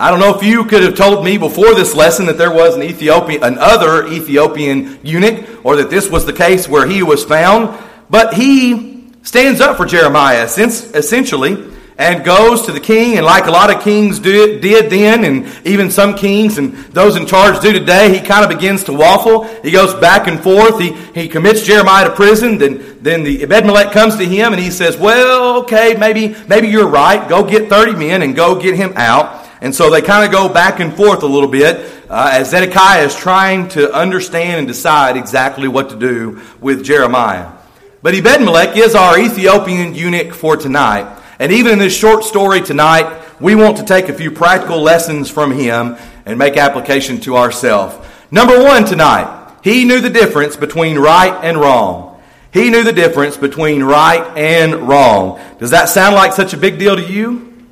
I 0.00 0.10
don't 0.10 0.20
know 0.20 0.34
if 0.36 0.42
you 0.42 0.64
could 0.64 0.82
have 0.82 0.94
told 0.94 1.24
me 1.24 1.38
before 1.38 1.74
this 1.74 1.94
lesson 1.94 2.26
that 2.26 2.38
there 2.38 2.52
was 2.52 2.74
an 2.74 2.82
Ethiopian, 2.82 3.42
another 3.42 4.06
Ethiopian 4.06 4.98
eunuch, 5.02 5.64
or 5.64 5.76
that 5.76 5.90
this 5.90 6.08
was 6.08 6.24
the 6.24 6.32
case 6.32 6.68
where 6.68 6.86
he 6.86 7.02
was 7.02 7.24
found, 7.24 7.76
but 8.08 8.34
he 8.34 8.97
stands 9.28 9.60
up 9.60 9.76
for 9.76 9.84
Jeremiah 9.84 10.44
essentially 10.44 11.62
and 11.98 12.24
goes 12.24 12.62
to 12.62 12.72
the 12.72 12.80
king, 12.80 13.18
and 13.18 13.26
like 13.26 13.46
a 13.46 13.50
lot 13.50 13.74
of 13.74 13.82
kings 13.82 14.18
do, 14.20 14.58
did 14.58 14.88
then, 14.88 15.22
and 15.24 15.66
even 15.66 15.90
some 15.90 16.14
kings 16.14 16.56
and 16.56 16.72
those 16.94 17.14
in 17.14 17.26
charge 17.26 17.60
do 17.60 17.70
today, 17.70 18.16
he 18.16 18.24
kind 18.24 18.42
of 18.42 18.48
begins 18.48 18.84
to 18.84 18.94
waffle. 18.94 19.44
He 19.62 19.70
goes 19.70 19.92
back 19.94 20.28
and 20.28 20.42
forth. 20.42 20.80
He, 20.80 20.92
he 21.12 21.28
commits 21.28 21.62
Jeremiah 21.62 22.08
to 22.08 22.14
prison. 22.14 22.56
Then, 22.56 23.02
then 23.02 23.22
the 23.22 23.40
Ebedmelech 23.40 23.92
comes 23.92 24.16
to 24.16 24.24
him 24.24 24.54
and 24.54 24.62
he 24.62 24.70
says, 24.70 24.96
Well, 24.96 25.58
okay, 25.64 25.94
maybe, 25.98 26.34
maybe 26.48 26.68
you're 26.68 26.88
right. 26.88 27.28
Go 27.28 27.44
get 27.44 27.68
30 27.68 27.96
men 27.96 28.22
and 28.22 28.34
go 28.34 28.58
get 28.58 28.76
him 28.76 28.94
out. 28.96 29.46
And 29.60 29.74
so 29.74 29.90
they 29.90 30.00
kind 30.00 30.24
of 30.24 30.32
go 30.32 30.48
back 30.48 30.80
and 30.80 30.96
forth 30.96 31.22
a 31.22 31.26
little 31.26 31.50
bit 31.50 31.92
uh, 32.08 32.30
as 32.32 32.50
Zedekiah 32.50 33.04
is 33.04 33.14
trying 33.14 33.68
to 33.70 33.92
understand 33.92 34.60
and 34.60 34.68
decide 34.68 35.18
exactly 35.18 35.68
what 35.68 35.90
to 35.90 35.96
do 35.96 36.40
with 36.60 36.82
Jeremiah. 36.82 37.57
But 38.00 38.14
Ebed-Melech 38.14 38.76
is 38.76 38.94
our 38.94 39.18
Ethiopian 39.18 39.94
eunuch 39.94 40.32
for 40.32 40.56
tonight. 40.56 41.20
And 41.40 41.50
even 41.50 41.72
in 41.72 41.78
this 41.78 41.96
short 41.96 42.22
story 42.22 42.60
tonight, 42.60 43.24
we 43.40 43.54
want 43.54 43.78
to 43.78 43.84
take 43.84 44.08
a 44.08 44.14
few 44.14 44.30
practical 44.30 44.80
lessons 44.80 45.28
from 45.28 45.52
him 45.52 45.96
and 46.24 46.38
make 46.38 46.56
application 46.56 47.20
to 47.22 47.36
ourselves. 47.36 47.96
Number 48.30 48.62
one 48.62 48.84
tonight, 48.84 49.52
he 49.64 49.84
knew 49.84 50.00
the 50.00 50.10
difference 50.10 50.56
between 50.56 50.98
right 50.98 51.32
and 51.42 51.58
wrong. 51.58 52.20
He 52.52 52.70
knew 52.70 52.84
the 52.84 52.92
difference 52.92 53.36
between 53.36 53.82
right 53.82 54.36
and 54.36 54.88
wrong. 54.88 55.40
Does 55.58 55.70
that 55.70 55.88
sound 55.88 56.14
like 56.14 56.32
such 56.32 56.54
a 56.54 56.56
big 56.56 56.78
deal 56.78 56.96
to 56.96 57.04
you? 57.04 57.66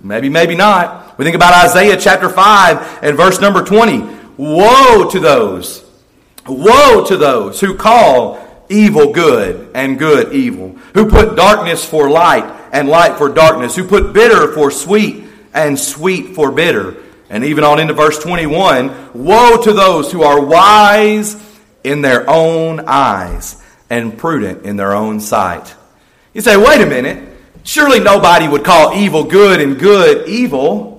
Maybe, 0.00 0.28
maybe 0.28 0.56
not. 0.56 1.16
We 1.18 1.24
think 1.24 1.36
about 1.36 1.64
Isaiah 1.64 1.96
chapter 1.96 2.28
5 2.28 3.04
and 3.04 3.16
verse 3.16 3.40
number 3.40 3.62
20. 3.62 4.00
Woe 4.36 5.08
to 5.10 5.20
those, 5.20 5.84
woe 6.48 7.04
to 7.06 7.16
those 7.16 7.60
who 7.60 7.76
call 7.76 8.51
evil 8.68 9.12
good 9.12 9.70
and 9.74 9.98
good 9.98 10.32
evil, 10.32 10.70
who 10.94 11.08
put 11.08 11.36
darkness 11.36 11.84
for 11.84 12.08
light 12.08 12.44
and 12.72 12.88
light 12.88 13.18
for 13.18 13.28
darkness, 13.28 13.76
who 13.76 13.86
put 13.86 14.12
bitter 14.12 14.52
for 14.52 14.70
sweet 14.70 15.24
and 15.54 15.78
sweet 15.78 16.34
for 16.34 16.50
bitter. 16.50 16.96
And 17.30 17.44
even 17.44 17.64
on 17.64 17.80
into 17.80 17.94
verse 17.94 18.18
21 18.18 19.10
Woe 19.14 19.62
to 19.62 19.72
those 19.72 20.12
who 20.12 20.22
are 20.22 20.44
wise 20.44 21.36
in 21.84 22.02
their 22.02 22.28
own 22.28 22.80
eyes 22.86 23.62
and 23.90 24.16
prudent 24.16 24.64
in 24.64 24.76
their 24.76 24.94
own 24.94 25.20
sight. 25.20 25.74
You 26.34 26.40
say, 26.40 26.56
wait 26.56 26.80
a 26.80 26.86
minute. 26.86 27.28
Surely 27.64 28.00
nobody 28.00 28.48
would 28.48 28.64
call 28.64 28.94
evil 28.94 29.24
good 29.24 29.60
and 29.60 29.78
good 29.78 30.28
evil. 30.28 30.91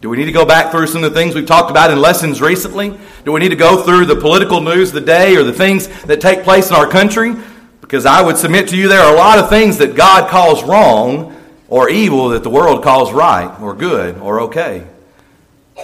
Do 0.00 0.08
we 0.08 0.16
need 0.16 0.26
to 0.26 0.32
go 0.32 0.44
back 0.44 0.70
through 0.70 0.86
some 0.86 1.02
of 1.02 1.12
the 1.12 1.18
things 1.18 1.34
we've 1.34 1.46
talked 1.46 1.72
about 1.72 1.90
in 1.90 2.00
lessons 2.00 2.40
recently? 2.40 2.96
Do 3.24 3.32
we 3.32 3.40
need 3.40 3.48
to 3.48 3.56
go 3.56 3.82
through 3.82 4.06
the 4.06 4.14
political 4.14 4.60
news 4.60 4.90
of 4.90 4.94
the 4.94 5.00
day 5.00 5.34
or 5.34 5.42
the 5.42 5.52
things 5.52 5.88
that 6.04 6.20
take 6.20 6.44
place 6.44 6.70
in 6.70 6.76
our 6.76 6.86
country? 6.86 7.34
Because 7.80 8.06
I 8.06 8.22
would 8.22 8.36
submit 8.36 8.68
to 8.68 8.76
you 8.76 8.88
there 8.88 9.00
are 9.00 9.12
a 9.12 9.16
lot 9.16 9.40
of 9.40 9.48
things 9.48 9.78
that 9.78 9.96
God 9.96 10.30
calls 10.30 10.62
wrong 10.62 11.34
or 11.68 11.90
evil 11.90 12.28
that 12.28 12.44
the 12.44 12.50
world 12.50 12.84
calls 12.84 13.12
right 13.12 13.48
or 13.60 13.74
good 13.74 14.18
or 14.18 14.42
okay. 14.42 14.86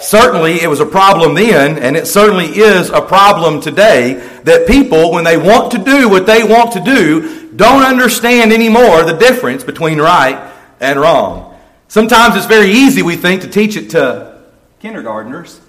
Certainly, 0.00 0.60
it 0.60 0.68
was 0.68 0.80
a 0.80 0.86
problem 0.86 1.34
then, 1.34 1.78
and 1.78 1.96
it 1.96 2.06
certainly 2.06 2.46
is 2.46 2.90
a 2.90 3.00
problem 3.00 3.60
today 3.60 4.14
that 4.42 4.66
people, 4.66 5.12
when 5.12 5.24
they 5.24 5.36
want 5.36 5.70
to 5.72 5.78
do 5.78 6.08
what 6.08 6.26
they 6.26 6.42
want 6.42 6.72
to 6.72 6.80
do, 6.80 7.48
don't 7.50 7.84
understand 7.84 8.52
anymore 8.52 9.04
the 9.04 9.16
difference 9.16 9.62
between 9.62 10.00
right 10.00 10.52
and 10.80 11.00
wrong. 11.00 11.53
Sometimes 11.94 12.34
it's 12.34 12.46
very 12.46 12.72
easy, 12.72 13.02
we 13.02 13.14
think, 13.14 13.42
to 13.42 13.46
teach 13.46 13.76
it 13.76 13.90
to 13.90 14.42
kindergartners, 14.80 15.60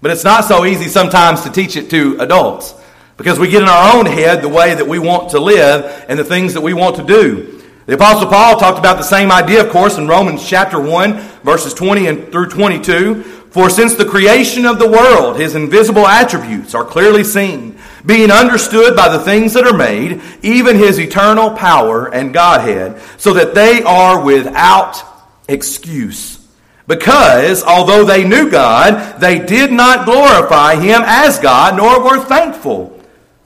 but 0.00 0.10
it's 0.10 0.24
not 0.24 0.46
so 0.46 0.64
easy 0.64 0.88
sometimes 0.88 1.42
to 1.42 1.50
teach 1.50 1.76
it 1.76 1.90
to 1.90 2.16
adults 2.18 2.72
because 3.18 3.38
we 3.38 3.46
get 3.46 3.62
in 3.62 3.68
our 3.68 3.94
own 3.94 4.06
head 4.06 4.40
the 4.40 4.48
way 4.48 4.74
that 4.74 4.88
we 4.88 4.98
want 4.98 5.32
to 5.32 5.38
live 5.38 6.06
and 6.08 6.18
the 6.18 6.24
things 6.24 6.54
that 6.54 6.62
we 6.62 6.72
want 6.72 6.96
to 6.96 7.04
do. 7.04 7.62
The 7.84 7.92
Apostle 7.92 8.30
Paul 8.30 8.58
talked 8.58 8.78
about 8.78 8.96
the 8.96 9.02
same 9.02 9.30
idea, 9.30 9.62
of 9.62 9.70
course, 9.70 9.98
in 9.98 10.08
Romans 10.08 10.48
chapter 10.48 10.80
1, 10.80 11.18
verses 11.44 11.74
20 11.74 12.06
and 12.06 12.32
through 12.32 12.48
22. 12.48 13.22
For 13.50 13.68
since 13.68 13.96
the 13.96 14.06
creation 14.06 14.64
of 14.64 14.78
the 14.78 14.88
world, 14.88 15.38
his 15.38 15.54
invisible 15.54 16.06
attributes 16.06 16.74
are 16.74 16.86
clearly 16.86 17.22
seen, 17.22 17.78
being 18.06 18.30
understood 18.30 18.96
by 18.96 19.10
the 19.10 19.22
things 19.22 19.52
that 19.52 19.66
are 19.66 19.76
made, 19.76 20.22
even 20.40 20.76
his 20.76 20.98
eternal 20.98 21.50
power 21.50 22.06
and 22.06 22.32
Godhead, 22.32 22.98
so 23.18 23.34
that 23.34 23.54
they 23.54 23.82
are 23.82 24.24
without 24.24 25.10
excuse. 25.50 26.38
Because, 26.86 27.62
although 27.62 28.04
they 28.04 28.26
knew 28.26 28.50
God, 28.50 29.20
they 29.20 29.38
did 29.38 29.70
not 29.70 30.06
glorify 30.06 30.74
Him 30.74 31.02
as 31.04 31.38
God, 31.38 31.76
nor 31.76 32.02
were 32.02 32.24
thankful, 32.24 33.00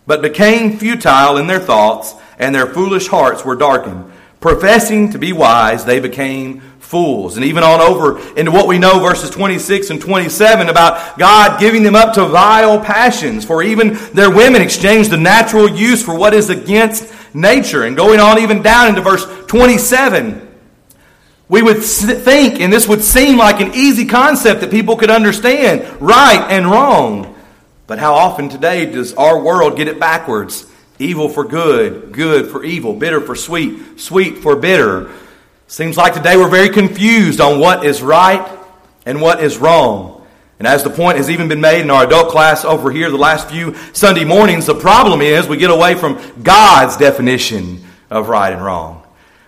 but 0.07 0.23
became 0.23 0.79
futile 0.79 1.37
in 1.37 1.47
their 1.47 1.61
thoughts, 1.61 2.15
and 2.39 2.55
their 2.55 2.67
foolish 2.67 3.09
hearts 3.09 3.45
were 3.45 3.57
darkened. 3.57 4.11
Professing 4.41 5.11
to 5.11 5.19
be 5.19 5.33
wise, 5.33 5.85
they 5.85 6.01
became 6.01 6.61
fools. 6.79 7.37
And 7.37 7.45
even 7.45 7.65
on 7.65 7.81
over 7.81 8.19
into 8.37 8.51
what 8.51 8.67
we 8.67 8.79
know, 8.79 9.01
verses 9.01 9.31
26 9.31 9.91
and 9.91 10.01
27, 10.01 10.69
about 10.69 11.19
God 11.19 11.59
giving 11.59 11.83
them 11.83 11.95
up 11.95 12.15
to 12.15 12.27
vile 12.27 12.79
passions, 12.81 13.45
for 13.45 13.63
even 13.63 13.95
their 14.13 14.31
women 14.31 14.63
exchanged 14.63 15.11
the 15.11 15.17
natural 15.17 15.69
use 15.69 16.03
for 16.03 16.15
what 16.15 16.35
is 16.35 16.51
against 16.51 17.13
nature. 17.35 17.85
And 17.85 17.97
going 17.97 18.21
on 18.21 18.39
even 18.39 18.63
down 18.63 18.89
into 18.89 19.01
verse 19.01 19.27
27, 19.47 20.54
we 21.49 21.61
would 21.61 21.83
think, 21.83 22.61
and 22.61 22.73
this 22.73 22.89
would 22.89 23.03
seem 23.03 23.37
like 23.37 23.61
an 23.61 23.75
easy 23.75 24.07
concept 24.07 24.63
that 24.63 24.71
people 24.71 24.97
could 24.97 25.11
understand 25.11 26.01
right 26.01 26.47
and 26.51 26.67
wrong. 26.71 27.35
But 27.87 27.99
how 27.99 28.15
often 28.15 28.49
today 28.49 28.87
does 28.87 29.13
our 29.15 29.39
world 29.39 29.77
get 29.77 29.89
it 29.89 30.01
backwards? 30.01 30.67
Evil 30.99 31.29
for 31.29 31.45
good, 31.45 32.13
good 32.13 32.49
for 32.49 32.65
evil, 32.65 32.95
bitter 32.95 33.21
for 33.21 33.35
sweet, 33.35 34.01
sweet 34.01 34.39
for 34.39 34.57
bitter. 34.57 35.11
Seems 35.67 35.97
like 35.97 36.15
today 36.15 36.37
we're 36.37 36.49
very 36.49 36.71
confused 36.71 37.41
on 37.41 37.61
what 37.61 37.85
is 37.85 38.01
right 38.01 38.49
and 39.05 39.21
what 39.21 39.43
is 39.43 39.59
wrong. 39.59 40.27
And 40.59 40.67
as 40.67 40.83
the 40.83 40.91
point 40.91 41.19
has 41.19 41.29
even 41.29 41.49
been 41.49 41.61
made 41.61 41.83
in 41.83 41.91
our 41.91 42.05
adult 42.05 42.31
class 42.31 42.65
over 42.65 42.91
here 42.91 43.11
the 43.11 43.19
last 43.19 43.51
few 43.51 43.75
Sunday 43.93 44.25
mornings, 44.25 44.67
the 44.67 44.75
problem 44.75 45.21
is 45.21 45.47
we 45.47 45.59
get 45.59 45.71
away 45.71 45.95
from 45.95 46.43
God's 46.43 46.97
definition 46.97 47.85
of 48.09 48.29
right 48.29 48.53
and 48.53 48.65
wrong. 48.65 49.04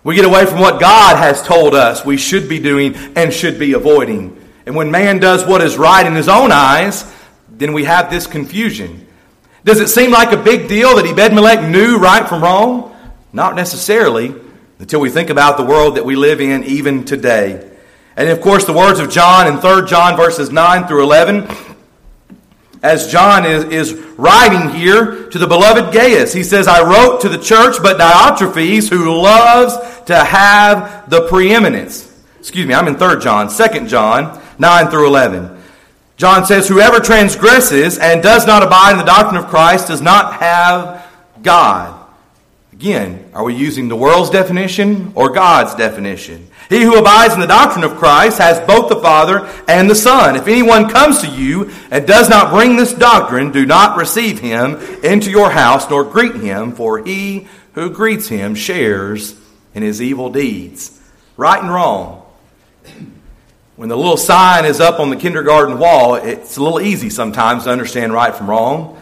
We 0.07 0.15
get 0.15 0.25
away 0.25 0.47
from 0.47 0.61
what 0.61 0.79
God 0.79 1.17
has 1.17 1.43
told 1.43 1.75
us 1.75 2.05
we 2.05 2.17
should 2.17 2.49
be 2.49 2.61
doing 2.61 2.95
and 3.17 3.35
should 3.35 3.59
be 3.59 3.73
avoiding. 3.73 4.41
And 4.65 4.77
when 4.77 4.93
man 4.93 5.19
does 5.19 5.45
what 5.45 5.63
is 5.63 5.77
right 5.77 6.07
in 6.07 6.15
his 6.15 6.29
own 6.29 6.53
eyes, 6.53 7.13
then 7.51 7.73
we 7.73 7.83
have 7.83 8.09
this 8.09 8.29
confusion. 8.29 9.05
Does 9.65 9.81
it 9.81 9.89
seem 9.89 10.13
like 10.13 10.31
a 10.31 10.37
big 10.37 10.69
deal 10.69 10.95
that 10.95 11.07
Ebed-Melech 11.07 11.69
knew 11.69 11.99
right 11.99 12.29
from 12.29 12.41
wrong? 12.41 12.97
Not 13.33 13.57
necessarily, 13.57 14.33
until 14.79 15.01
we 15.01 15.11
think 15.11 15.29
about 15.29 15.57
the 15.57 15.65
world 15.65 15.97
that 15.97 16.05
we 16.05 16.15
live 16.15 16.41
in 16.41 16.63
even 16.63 17.05
today. 17.05 17.69
And 18.17 18.29
of 18.29 18.41
course, 18.41 18.65
the 18.65 18.73
words 18.73 19.01
of 19.01 19.11
John 19.11 19.49
in 19.49 19.59
3 19.59 19.89
John 19.89 20.17
verses 20.17 20.53
9 20.53 20.87
through 20.87 21.03
11 21.03 21.49
as 22.87 23.11
John 23.11 23.45
is, 23.45 23.65
is 23.65 23.95
writing 24.17 24.71
here 24.71 25.29
to 25.29 25.39
the 25.39 25.47
beloved 25.47 25.93
Gaius. 25.93 26.33
He 26.33 26.45
says, 26.45 26.69
I 26.69 26.83
wrote 26.83 27.21
to 27.23 27.29
the 27.29 27.39
church, 27.39 27.77
but 27.83 27.99
Diotrephes, 27.99 28.89
who 28.89 29.13
loves 29.13 29.75
to 30.05 30.17
have 30.17 31.11
the 31.11 31.27
preeminence. 31.29 32.13
Excuse 32.39 32.67
me, 32.67 32.75
I'm 32.75 32.87
in 32.87 32.97
3 32.97 33.21
John, 33.21 33.49
2 33.49 33.87
John, 33.87 34.41
9 34.59 34.91
through 34.91 35.09
11. 35.09 35.63
John 36.17 36.47
says, 36.47 36.69
Whoever 36.69 37.01
transgresses 37.01 37.99
and 37.99 38.23
does 38.23 38.47
not 38.47 38.63
abide 38.63 38.93
in 38.93 38.99
the 38.99 39.05
doctrine 39.05 39.43
of 39.43 39.49
Christ 39.49 39.89
does 39.89 40.01
not 40.01 40.35
have 40.35 41.05
God. 41.43 42.07
Again, 42.73 43.31
are 43.35 43.43
we 43.43 43.55
using 43.55 43.89
the 43.89 43.97
world's 43.97 44.31
definition 44.31 45.13
or 45.15 45.31
God's 45.31 45.75
definition? 45.75 46.49
He 46.69 46.83
who 46.83 46.99
abides 46.99 47.35
in 47.35 47.41
the 47.41 47.47
doctrine 47.47 47.85
of 47.85 47.97
Christ 47.97 48.39
has 48.39 48.59
both 48.67 48.89
the 48.89 49.01
Father 49.01 49.49
and 49.69 49.89
the 49.89 49.95
Son. 49.95 50.35
If 50.35 50.49
anyone 50.49 50.89
comes 50.89 51.21
to 51.21 51.31
you 51.31 51.71
and 51.91 52.07
does 52.07 52.29
not 52.29 52.51
bring 52.51 52.77
this 52.77 52.93
doctrine, 52.93 53.53
do 53.53 53.65
not 53.65 53.97
receive 53.97 54.41
him 54.41 54.77
into 55.05 55.31
your 55.31 55.51
house 55.51 55.89
nor 55.89 56.03
greet 56.03 56.35
him, 56.37 56.73
for 56.73 57.05
he 57.05 57.47
who 57.75 57.91
greets 57.91 58.29
him 58.29 58.55
shares 58.55 59.39
in 59.75 59.83
his 59.83 60.03
evil 60.03 60.31
deeds. 60.31 61.01
Right 61.37 61.61
and 61.61 61.73
wrong. 61.73 62.23
When 63.77 63.91
the 63.91 63.97
little 63.97 64.17
sign 64.17 64.65
is 64.65 64.81
up 64.81 64.99
on 64.99 65.11
the 65.11 65.17
kindergarten 65.17 65.79
wall, 65.79 66.15
it's 66.15 66.57
a 66.57 66.63
little 66.63 66.81
easy 66.81 67.11
sometimes 67.11 67.65
to 67.65 67.71
understand 67.71 68.13
right 68.13 68.35
from 68.35 68.49
wrong. 68.49 69.01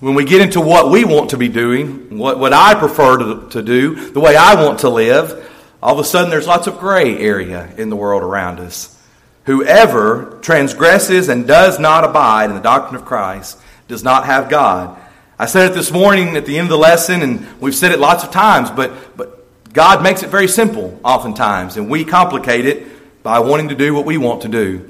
When 0.00 0.14
we 0.14 0.24
get 0.24 0.40
into 0.40 0.62
what 0.62 0.90
we 0.90 1.04
want 1.04 1.30
to 1.30 1.36
be 1.36 1.48
doing, 1.48 2.16
what, 2.16 2.38
what 2.38 2.54
I 2.54 2.74
prefer 2.74 3.18
to, 3.18 3.48
to 3.50 3.62
do, 3.62 4.10
the 4.10 4.20
way 4.20 4.34
I 4.34 4.54
want 4.64 4.78
to 4.80 4.88
live, 4.88 5.46
all 5.82 5.94
of 5.94 5.98
a 5.98 6.04
sudden 6.04 6.30
there's 6.30 6.46
lots 6.46 6.66
of 6.66 6.78
gray 6.78 7.18
area 7.18 7.72
in 7.76 7.90
the 7.90 7.96
world 7.96 8.22
around 8.22 8.60
us. 8.60 8.96
Whoever 9.44 10.38
transgresses 10.42 11.28
and 11.28 11.46
does 11.46 11.78
not 11.78 12.04
abide 12.04 12.50
in 12.50 12.56
the 12.56 12.62
doctrine 12.62 12.96
of 12.96 13.06
Christ 13.06 13.58
does 13.88 14.04
not 14.04 14.26
have 14.26 14.48
God. 14.48 14.98
I 15.38 15.46
said 15.46 15.70
it 15.70 15.74
this 15.74 15.90
morning 15.90 16.36
at 16.36 16.44
the 16.44 16.58
end 16.58 16.66
of 16.66 16.70
the 16.70 16.78
lesson, 16.78 17.22
and 17.22 17.60
we've 17.60 17.74
said 17.74 17.92
it 17.92 17.98
lots 17.98 18.22
of 18.22 18.30
times, 18.30 18.70
but, 18.70 19.16
but 19.16 19.72
God 19.72 20.02
makes 20.02 20.22
it 20.22 20.28
very 20.28 20.48
simple 20.48 21.00
oftentimes, 21.02 21.78
and 21.78 21.88
we 21.88 22.04
complicate 22.04 22.66
it 22.66 23.22
by 23.22 23.38
wanting 23.38 23.70
to 23.70 23.74
do 23.74 23.94
what 23.94 24.04
we 24.04 24.18
want 24.18 24.42
to 24.42 24.48
do. 24.48 24.86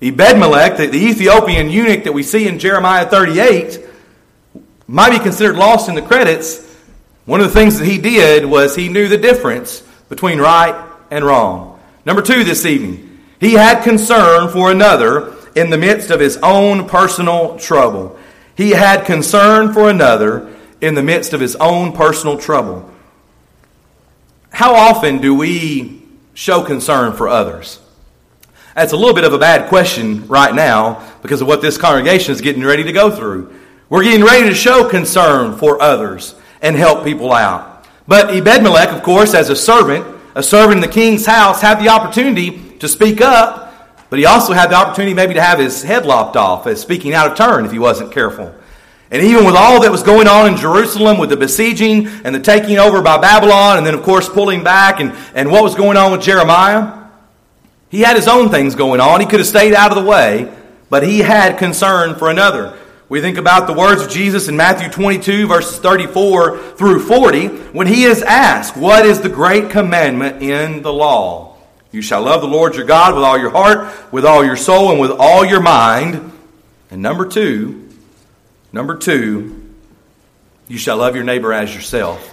Ebedmelech, 0.00 0.76
the, 0.76 0.86
the 0.86 1.06
Ethiopian 1.06 1.70
eunuch 1.70 2.04
that 2.04 2.12
we 2.12 2.22
see 2.22 2.46
in 2.46 2.60
Jeremiah 2.60 3.06
38, 3.06 3.84
might 4.86 5.10
be 5.10 5.18
considered 5.18 5.56
lost 5.56 5.88
in 5.88 5.96
the 5.96 6.02
credits. 6.02 6.66
One 7.26 7.40
of 7.40 7.48
the 7.48 7.52
things 7.52 7.78
that 7.78 7.84
he 7.86 7.98
did 7.98 8.44
was 8.44 8.76
he 8.76 8.88
knew 8.88 9.08
the 9.08 9.18
difference 9.18 9.82
between 10.10 10.38
right 10.38 10.74
and 11.10 11.24
wrong. 11.24 11.80
Number 12.04 12.20
two 12.20 12.44
this 12.44 12.66
evening, 12.66 13.18
he 13.40 13.54
had 13.54 13.82
concern 13.82 14.50
for 14.50 14.70
another 14.70 15.34
in 15.56 15.70
the 15.70 15.78
midst 15.78 16.10
of 16.10 16.20
his 16.20 16.36
own 16.42 16.86
personal 16.86 17.58
trouble. 17.58 18.18
He 18.54 18.72
had 18.72 19.06
concern 19.06 19.72
for 19.72 19.88
another 19.88 20.54
in 20.82 20.94
the 20.94 21.02
midst 21.02 21.32
of 21.32 21.40
his 21.40 21.56
own 21.56 21.92
personal 21.92 22.36
trouble. 22.36 22.90
How 24.50 24.74
often 24.74 25.18
do 25.18 25.34
we 25.34 26.02
show 26.34 26.62
concern 26.62 27.14
for 27.14 27.28
others? 27.28 27.80
That's 28.74 28.92
a 28.92 28.96
little 28.96 29.14
bit 29.14 29.24
of 29.24 29.32
a 29.32 29.38
bad 29.38 29.68
question 29.68 30.26
right 30.26 30.54
now 30.54 31.08
because 31.22 31.40
of 31.40 31.48
what 31.48 31.62
this 31.62 31.78
congregation 31.78 32.32
is 32.32 32.40
getting 32.40 32.62
ready 32.62 32.84
to 32.84 32.92
go 32.92 33.10
through. 33.10 33.54
We're 33.88 34.04
getting 34.04 34.24
ready 34.24 34.48
to 34.48 34.54
show 34.54 34.88
concern 34.88 35.56
for 35.56 35.80
others 35.80 36.34
and 36.62 36.76
help 36.76 37.04
people 37.04 37.32
out. 37.32 37.69
But 38.10 38.30
Ebedmelech, 38.30 38.88
of 38.88 39.04
course, 39.04 39.34
as 39.34 39.50
a 39.50 39.54
servant, 39.54 40.04
a 40.34 40.42
servant 40.42 40.78
in 40.78 40.80
the 40.80 40.88
king's 40.88 41.24
house, 41.24 41.62
had 41.62 41.76
the 41.76 41.90
opportunity 41.90 42.76
to 42.80 42.88
speak 42.88 43.20
up, 43.20 43.72
but 44.10 44.18
he 44.18 44.26
also 44.26 44.52
had 44.52 44.68
the 44.68 44.74
opportunity 44.74 45.14
maybe 45.14 45.34
to 45.34 45.40
have 45.40 45.60
his 45.60 45.84
head 45.84 46.04
lopped 46.04 46.36
off 46.36 46.66
as 46.66 46.80
speaking 46.80 47.14
out 47.14 47.30
of 47.30 47.38
turn 47.38 47.64
if 47.64 47.70
he 47.70 47.78
wasn't 47.78 48.10
careful. 48.10 48.52
And 49.12 49.22
even 49.22 49.44
with 49.44 49.54
all 49.54 49.80
that 49.82 49.92
was 49.92 50.02
going 50.02 50.26
on 50.26 50.48
in 50.48 50.56
Jerusalem 50.56 51.18
with 51.18 51.30
the 51.30 51.36
besieging 51.36 52.08
and 52.24 52.34
the 52.34 52.40
taking 52.40 52.78
over 52.78 53.00
by 53.00 53.16
Babylon, 53.18 53.78
and 53.78 53.86
then, 53.86 53.94
of 53.94 54.02
course, 54.02 54.28
pulling 54.28 54.64
back, 54.64 54.98
and, 54.98 55.12
and 55.36 55.48
what 55.48 55.62
was 55.62 55.76
going 55.76 55.96
on 55.96 56.10
with 56.10 56.20
Jeremiah, 56.20 57.04
he 57.90 58.00
had 58.00 58.16
his 58.16 58.26
own 58.26 58.50
things 58.50 58.74
going 58.74 59.00
on. 59.00 59.20
He 59.20 59.26
could 59.26 59.38
have 59.38 59.46
stayed 59.46 59.72
out 59.72 59.96
of 59.96 60.02
the 60.02 60.10
way, 60.10 60.52
but 60.88 61.04
he 61.04 61.20
had 61.20 61.58
concern 61.58 62.16
for 62.16 62.28
another. 62.28 62.76
We 63.10 63.20
think 63.20 63.38
about 63.38 63.66
the 63.66 63.72
words 63.72 64.02
of 64.02 64.08
Jesus 64.08 64.46
in 64.46 64.56
Matthew 64.56 64.88
22, 64.88 65.48
verses 65.48 65.80
34 65.80 66.58
through 66.74 67.00
40, 67.00 67.48
when 67.72 67.88
he 67.88 68.04
is 68.04 68.22
asked, 68.22 68.76
What 68.76 69.04
is 69.04 69.20
the 69.20 69.28
great 69.28 69.68
commandment 69.70 70.44
in 70.44 70.82
the 70.82 70.92
law? 70.92 71.56
You 71.90 72.02
shall 72.02 72.22
love 72.22 72.40
the 72.40 72.46
Lord 72.46 72.76
your 72.76 72.84
God 72.84 73.16
with 73.16 73.24
all 73.24 73.36
your 73.36 73.50
heart, 73.50 74.12
with 74.12 74.24
all 74.24 74.44
your 74.44 74.54
soul, 74.54 74.92
and 74.92 75.00
with 75.00 75.10
all 75.10 75.44
your 75.44 75.60
mind. 75.60 76.30
And 76.92 77.02
number 77.02 77.26
two, 77.26 77.88
number 78.72 78.94
two, 78.94 79.60
you 80.68 80.78
shall 80.78 80.98
love 80.98 81.16
your 81.16 81.24
neighbor 81.24 81.52
as 81.52 81.74
yourself. 81.74 82.32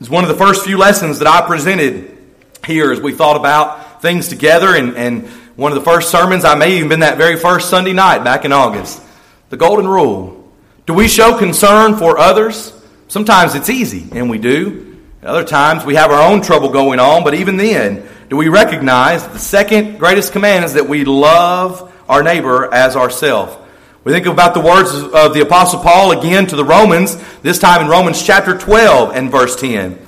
It's 0.00 0.08
one 0.08 0.22
of 0.22 0.30
the 0.30 0.36
first 0.36 0.64
few 0.64 0.78
lessons 0.78 1.18
that 1.18 1.26
I 1.26 1.44
presented 1.44 2.16
here 2.64 2.92
as 2.92 3.00
we 3.00 3.14
thought 3.14 3.36
about 3.36 4.00
things 4.00 4.28
together, 4.28 4.76
and, 4.76 4.96
and 4.96 5.26
one 5.56 5.72
of 5.72 5.76
the 5.76 5.84
first 5.84 6.12
sermons 6.12 6.44
I 6.44 6.54
may 6.54 6.76
even 6.76 6.88
been 6.88 7.00
that 7.00 7.16
very 7.18 7.34
first 7.34 7.68
Sunday 7.68 7.94
night 7.94 8.22
back 8.22 8.44
in 8.44 8.52
August. 8.52 9.02
The 9.50 9.56
golden 9.56 9.88
rule. 9.88 10.52
Do 10.86 10.92
we 10.92 11.08
show 11.08 11.38
concern 11.38 11.96
for 11.96 12.18
others? 12.18 12.72
Sometimes 13.08 13.54
it's 13.54 13.70
easy, 13.70 14.06
and 14.12 14.28
we 14.28 14.38
do. 14.38 14.98
other 15.22 15.44
times 15.44 15.84
we 15.84 15.94
have 15.94 16.10
our 16.10 16.20
own 16.20 16.42
trouble 16.42 16.68
going 16.68 17.00
on, 17.00 17.24
but 17.24 17.34
even 17.34 17.56
then, 17.56 18.06
do 18.28 18.36
we 18.36 18.48
recognize 18.48 19.22
that 19.22 19.32
the 19.32 19.38
second 19.38 19.98
greatest 19.98 20.32
command 20.32 20.66
is 20.66 20.74
that 20.74 20.88
we 20.88 21.04
love 21.04 21.92
our 22.08 22.22
neighbor 22.22 22.72
as 22.72 22.94
ourselves? 22.94 23.56
We 24.04 24.12
think 24.12 24.26
about 24.26 24.52
the 24.52 24.60
words 24.60 24.92
of 24.94 25.32
the 25.32 25.40
Apostle 25.40 25.80
Paul 25.80 26.12
again 26.12 26.46
to 26.46 26.56
the 26.56 26.64
Romans, 26.64 27.16
this 27.40 27.58
time 27.58 27.82
in 27.82 27.88
Romans 27.88 28.22
chapter 28.22 28.56
12 28.56 29.16
and 29.16 29.30
verse 29.30 29.56
10. 29.56 29.98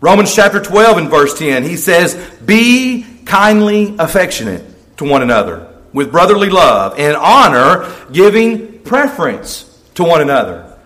Romans 0.00 0.32
chapter 0.32 0.60
12 0.60 0.98
and 0.98 1.10
verse 1.10 1.36
10, 1.36 1.64
he 1.64 1.76
says, 1.76 2.14
Be 2.44 3.04
kindly 3.24 3.96
affectionate 3.98 4.64
to 4.98 5.04
one 5.04 5.22
another 5.22 5.68
with 5.92 6.10
brotherly 6.10 6.50
love 6.50 6.98
and 6.98 7.16
honor, 7.16 7.92
giving 8.12 8.80
preference 8.80 9.82
to 9.94 10.04
one 10.04 10.20
another. 10.20 10.78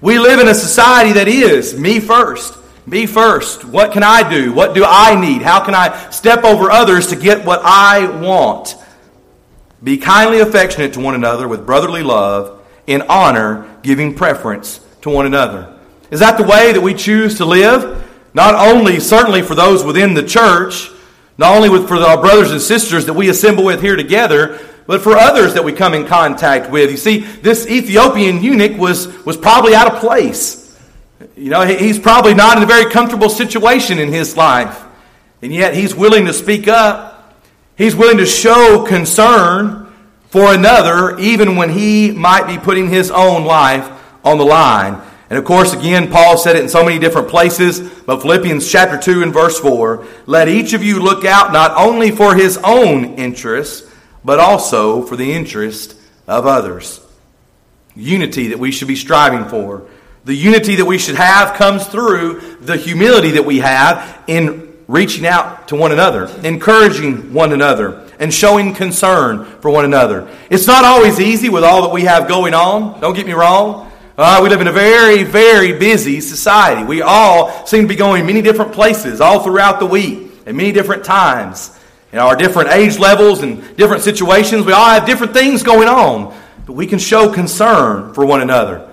We 0.00 0.18
live 0.18 0.40
in 0.40 0.48
a 0.48 0.54
society 0.54 1.12
that 1.12 1.28
is 1.28 1.78
me 1.78 2.00
first. 2.00 2.56
Me 2.86 3.06
first. 3.06 3.64
What 3.64 3.92
can 3.92 4.02
I 4.02 4.28
do? 4.28 4.52
What 4.52 4.74
do 4.74 4.84
I 4.86 5.20
need? 5.20 5.42
How 5.42 5.64
can 5.64 5.74
I 5.74 6.10
step 6.10 6.44
over 6.44 6.70
others 6.70 7.08
to 7.08 7.16
get 7.16 7.44
what 7.44 7.60
I 7.62 8.08
want? 8.20 8.76
Be 9.82 9.98
kindly 9.98 10.40
affectionate 10.40 10.94
to 10.94 11.00
one 11.00 11.14
another 11.14 11.48
with 11.48 11.66
brotherly 11.66 12.02
love, 12.02 12.62
in 12.86 13.02
honor, 13.02 13.78
giving 13.82 14.14
preference 14.14 14.80
to 15.02 15.10
one 15.10 15.26
another. 15.26 15.78
Is 16.10 16.20
that 16.20 16.36
the 16.36 16.44
way 16.44 16.72
that 16.72 16.80
we 16.80 16.94
choose 16.94 17.36
to 17.36 17.44
live? 17.44 18.06
Not 18.34 18.54
only, 18.54 19.00
certainly, 19.00 19.42
for 19.42 19.54
those 19.54 19.84
within 19.84 20.14
the 20.14 20.22
church, 20.22 20.90
not 21.40 21.56
only 21.56 21.70
with, 21.70 21.88
for 21.88 21.96
our 21.96 22.20
brothers 22.20 22.50
and 22.50 22.60
sisters 22.60 23.06
that 23.06 23.14
we 23.14 23.30
assemble 23.30 23.64
with 23.64 23.80
here 23.80 23.96
together, 23.96 24.60
but 24.86 25.00
for 25.00 25.16
others 25.16 25.54
that 25.54 25.64
we 25.64 25.72
come 25.72 25.94
in 25.94 26.06
contact 26.06 26.70
with. 26.70 26.90
You 26.90 26.98
see, 26.98 27.20
this 27.20 27.66
Ethiopian 27.66 28.44
eunuch 28.44 28.78
was, 28.78 29.06
was 29.24 29.38
probably 29.38 29.74
out 29.74 29.90
of 29.90 30.00
place. 30.00 30.78
You 31.36 31.48
know, 31.48 31.62
he's 31.62 31.98
probably 31.98 32.34
not 32.34 32.58
in 32.58 32.62
a 32.62 32.66
very 32.66 32.90
comfortable 32.90 33.30
situation 33.30 33.98
in 33.98 34.12
his 34.12 34.36
life. 34.36 34.82
And 35.40 35.50
yet 35.50 35.74
he's 35.74 35.94
willing 35.94 36.26
to 36.26 36.34
speak 36.34 36.68
up. 36.68 37.40
He's 37.78 37.96
willing 37.96 38.18
to 38.18 38.26
show 38.26 38.84
concern 38.86 39.90
for 40.28 40.52
another, 40.52 41.18
even 41.18 41.56
when 41.56 41.70
he 41.70 42.10
might 42.10 42.46
be 42.48 42.58
putting 42.58 42.90
his 42.90 43.10
own 43.10 43.46
life 43.46 43.90
on 44.22 44.36
the 44.36 44.44
line. 44.44 45.00
And 45.30 45.38
of 45.38 45.44
course, 45.44 45.72
again, 45.72 46.10
Paul 46.10 46.36
said 46.36 46.56
it 46.56 46.62
in 46.62 46.68
so 46.68 46.84
many 46.84 46.98
different 46.98 47.28
places, 47.28 47.80
but 47.80 48.20
Philippians 48.20 48.68
chapter 48.70 48.98
2 48.98 49.22
and 49.22 49.32
verse 49.32 49.60
4 49.60 50.04
let 50.26 50.48
each 50.48 50.72
of 50.72 50.82
you 50.82 50.98
look 50.98 51.24
out 51.24 51.52
not 51.52 51.76
only 51.76 52.10
for 52.10 52.34
his 52.34 52.58
own 52.58 53.14
interests, 53.14 53.88
but 54.24 54.40
also 54.40 55.06
for 55.06 55.14
the 55.14 55.32
interest 55.32 55.96
of 56.26 56.46
others. 56.46 57.00
Unity 57.94 58.48
that 58.48 58.58
we 58.58 58.72
should 58.72 58.88
be 58.88 58.96
striving 58.96 59.44
for. 59.48 59.86
The 60.24 60.34
unity 60.34 60.76
that 60.76 60.84
we 60.84 60.98
should 60.98 61.14
have 61.14 61.56
comes 61.56 61.86
through 61.86 62.40
the 62.60 62.76
humility 62.76 63.30
that 63.32 63.44
we 63.44 63.60
have 63.60 64.22
in 64.26 64.76
reaching 64.88 65.26
out 65.26 65.68
to 65.68 65.76
one 65.76 65.92
another, 65.92 66.26
encouraging 66.42 67.32
one 67.32 67.52
another, 67.52 68.04
and 68.18 68.34
showing 68.34 68.74
concern 68.74 69.44
for 69.60 69.70
one 69.70 69.84
another. 69.84 70.28
It's 70.50 70.66
not 70.66 70.84
always 70.84 71.20
easy 71.20 71.48
with 71.48 71.62
all 71.62 71.82
that 71.82 71.92
we 71.92 72.02
have 72.02 72.26
going 72.26 72.52
on, 72.52 73.00
don't 73.00 73.14
get 73.14 73.26
me 73.26 73.32
wrong. 73.32 73.89
Uh, 74.22 74.40
we 74.42 74.50
live 74.50 74.60
in 74.60 74.66
a 74.66 74.72
very, 74.72 75.22
very 75.22 75.72
busy 75.72 76.20
society. 76.20 76.84
We 76.84 77.00
all 77.00 77.64
seem 77.64 77.84
to 77.84 77.88
be 77.88 77.96
going 77.96 78.26
many 78.26 78.42
different 78.42 78.74
places 78.74 79.18
all 79.18 79.42
throughout 79.42 79.80
the 79.80 79.86
week 79.86 80.30
at 80.44 80.54
many 80.54 80.72
different 80.72 81.06
times. 81.06 81.74
In 82.12 82.18
our 82.18 82.36
different 82.36 82.68
age 82.68 82.98
levels 82.98 83.42
and 83.42 83.74
different 83.78 84.02
situations, 84.02 84.66
we 84.66 84.74
all 84.74 84.90
have 84.90 85.06
different 85.06 85.32
things 85.32 85.62
going 85.62 85.88
on. 85.88 86.38
But 86.66 86.74
we 86.74 86.86
can 86.86 86.98
show 86.98 87.32
concern 87.32 88.12
for 88.12 88.26
one 88.26 88.42
another. 88.42 88.86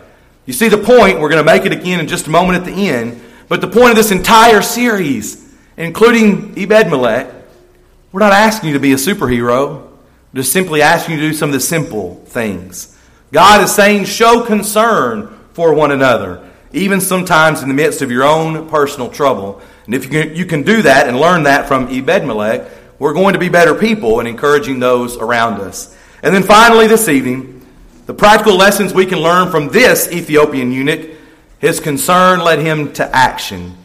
You 0.45 0.53
see 0.53 0.69
the 0.69 0.77
point, 0.77 1.19
we're 1.19 1.27
going 1.27 1.45
to 1.45 1.51
make 1.51 1.65
it 1.65 1.73
again 1.73 1.99
in 1.99 2.07
just 2.07 2.27
a 2.27 2.29
moment 2.29 2.59
at 2.59 2.63
the 2.65 2.87
end. 2.87 3.21
But 3.49 3.59
the 3.59 3.67
point 3.67 3.89
of 3.89 3.95
this 3.97 4.11
entire 4.11 4.61
series, 4.61 5.53
including 5.75 6.57
Ebed 6.57 6.89
we're 6.89 8.21
not 8.21 8.31
asking 8.31 8.69
you 8.69 8.75
to 8.75 8.79
be 8.79 8.93
a 8.93 8.95
superhero. 8.95 9.89
We're 10.31 10.41
just 10.41 10.53
simply 10.53 10.81
asking 10.81 11.15
you 11.15 11.19
to 11.19 11.27
do 11.27 11.33
some 11.33 11.49
of 11.49 11.53
the 11.53 11.59
simple 11.59 12.15
things 12.27 12.96
God 13.31 13.61
is 13.61 13.73
saying, 13.73 14.05
show 14.05 14.45
concern 14.45 15.37
for 15.53 15.73
one 15.73 15.91
another, 15.91 16.49
even 16.71 17.01
sometimes 17.01 17.61
in 17.61 17.67
the 17.67 17.73
midst 17.73 18.01
of 18.01 18.11
your 18.11 18.23
own 18.23 18.69
personal 18.69 19.09
trouble. 19.09 19.61
And 19.85 19.93
if 19.93 20.05
you 20.05 20.09
can, 20.09 20.35
you 20.35 20.45
can 20.45 20.63
do 20.63 20.81
that 20.81 21.07
and 21.07 21.19
learn 21.19 21.43
that 21.43 21.67
from 21.67 21.87
Ebed 21.89 22.25
Melech, 22.25 22.69
we're 22.99 23.13
going 23.13 23.33
to 23.33 23.39
be 23.39 23.49
better 23.49 23.75
people 23.75 24.19
in 24.19 24.27
encouraging 24.27 24.79
those 24.79 25.17
around 25.17 25.61
us. 25.61 25.95
And 26.23 26.33
then 26.33 26.43
finally, 26.43 26.87
this 26.87 27.09
evening, 27.09 27.65
the 28.05 28.13
practical 28.13 28.55
lessons 28.55 28.93
we 28.93 29.05
can 29.05 29.19
learn 29.19 29.51
from 29.51 29.67
this 29.69 30.11
Ethiopian 30.11 30.71
eunuch 30.71 31.17
his 31.59 31.79
concern 31.79 32.41
led 32.41 32.59
him 32.59 32.93
to 32.93 33.15
action. 33.15 33.75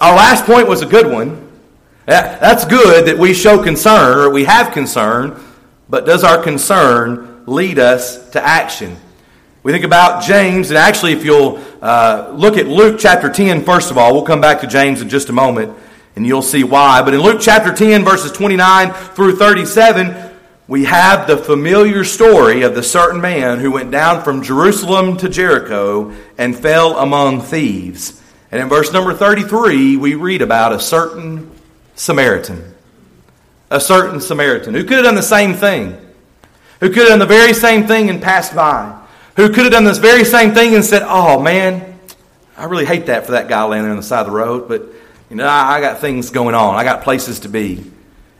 Our 0.00 0.16
last 0.16 0.44
point 0.44 0.66
was 0.66 0.82
a 0.82 0.86
good 0.86 1.10
one. 1.10 1.50
That's 2.06 2.64
good 2.64 3.06
that 3.06 3.16
we 3.16 3.32
show 3.32 3.62
concern 3.62 4.18
or 4.18 4.30
we 4.30 4.44
have 4.44 4.72
concern, 4.72 5.40
but 5.88 6.04
does 6.04 6.24
our 6.24 6.42
concern 6.42 7.31
lead 7.46 7.78
us 7.78 8.30
to 8.30 8.44
action? 8.44 8.96
We 9.62 9.70
think 9.70 9.84
about 9.84 10.24
James, 10.24 10.70
and 10.70 10.78
actually, 10.78 11.12
if 11.12 11.24
you'll 11.24 11.62
uh, 11.80 12.32
look 12.34 12.56
at 12.56 12.66
Luke 12.66 12.98
chapter 12.98 13.30
10, 13.30 13.62
first 13.64 13.90
of 13.92 13.98
all, 13.98 14.12
we'll 14.12 14.24
come 14.24 14.40
back 14.40 14.62
to 14.62 14.66
James 14.66 15.00
in 15.00 15.08
just 15.08 15.28
a 15.28 15.32
moment, 15.32 15.76
and 16.16 16.26
you'll 16.26 16.42
see 16.42 16.64
why. 16.64 17.02
But 17.02 17.14
in 17.14 17.20
Luke 17.20 17.40
chapter 17.40 17.72
10, 17.72 18.04
verses 18.04 18.32
29 18.32 18.92
through 18.92 19.36
37, 19.36 20.32
we 20.66 20.84
have 20.84 21.26
the 21.26 21.36
familiar 21.36 22.02
story 22.02 22.62
of 22.62 22.74
the 22.74 22.82
certain 22.82 23.20
man 23.20 23.60
who 23.60 23.70
went 23.70 23.90
down 23.90 24.24
from 24.24 24.42
Jerusalem 24.42 25.16
to 25.18 25.28
Jericho 25.28 26.12
and 26.38 26.56
fell 26.58 26.98
among 26.98 27.42
thieves. 27.42 28.20
And 28.50 28.60
in 28.60 28.68
verse 28.68 28.92
number 28.92 29.14
33, 29.14 29.96
we 29.96 30.14
read 30.14 30.42
about 30.42 30.72
a 30.72 30.80
certain 30.80 31.50
Samaritan. 31.94 32.74
A 33.70 33.80
certain 33.80 34.20
Samaritan 34.20 34.74
who 34.74 34.82
could 34.82 34.96
have 34.96 35.04
done 35.04 35.14
the 35.14 35.22
same 35.22 35.54
thing, 35.54 35.96
who 36.82 36.88
could 36.88 37.08
have 37.08 37.10
done 37.10 37.20
the 37.20 37.26
very 37.26 37.54
same 37.54 37.86
thing 37.86 38.10
and 38.10 38.20
passed 38.20 38.56
by, 38.56 39.00
who 39.36 39.48
could 39.50 39.62
have 39.62 39.70
done 39.70 39.84
this 39.84 39.98
very 39.98 40.24
same 40.24 40.52
thing 40.52 40.74
and 40.74 40.84
said, 40.84 41.02
Oh 41.04 41.40
man, 41.40 41.96
I 42.56 42.64
really 42.64 42.84
hate 42.84 43.06
that 43.06 43.24
for 43.24 43.32
that 43.32 43.48
guy 43.48 43.62
laying 43.62 43.84
there 43.84 43.92
on 43.92 43.96
the 43.96 44.02
side 44.02 44.22
of 44.22 44.26
the 44.26 44.32
road, 44.32 44.66
but 44.66 44.82
you 45.30 45.36
know, 45.36 45.46
I, 45.46 45.76
I 45.76 45.80
got 45.80 46.00
things 46.00 46.30
going 46.30 46.56
on, 46.56 46.74
I 46.74 46.82
got 46.82 47.04
places 47.04 47.40
to 47.40 47.48
be. 47.48 47.88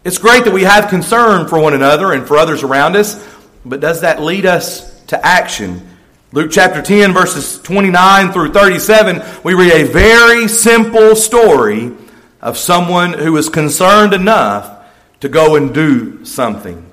It's 0.03 0.19
great 0.19 0.45
that 0.45 0.53
we 0.53 0.65
have 0.65 0.89
concern 0.89 1.47
for 1.47 1.61
one 1.61 1.73
another 1.73 2.13
and 2.13 2.27
for 2.27 2.37
others 2.37 2.65
around 2.65 2.97
us, 2.97 3.25
but 3.65 3.79
does 3.79 4.01
that 4.01 4.21
lead 4.21 4.45
us 4.45 5.01
to 5.05 5.25
action? 5.25 5.89
Luke 6.33 6.51
chapter 6.51 6.83
10, 6.83 7.13
verses 7.13 7.63
29 7.63 8.33
through 8.33 8.53
37, 8.53 9.23
we 9.45 9.55
read 9.55 9.71
a 9.71 9.85
very 9.85 10.49
simple 10.49 11.15
story 11.15 11.93
of 12.41 12.59
someone 12.59 13.13
who 13.13 13.37
is 13.37 13.49
concerned 13.49 14.13
enough 14.13 14.85
to 15.21 15.29
go 15.29 15.55
and 15.55 15.73
do 15.73 16.25
something. 16.25 16.85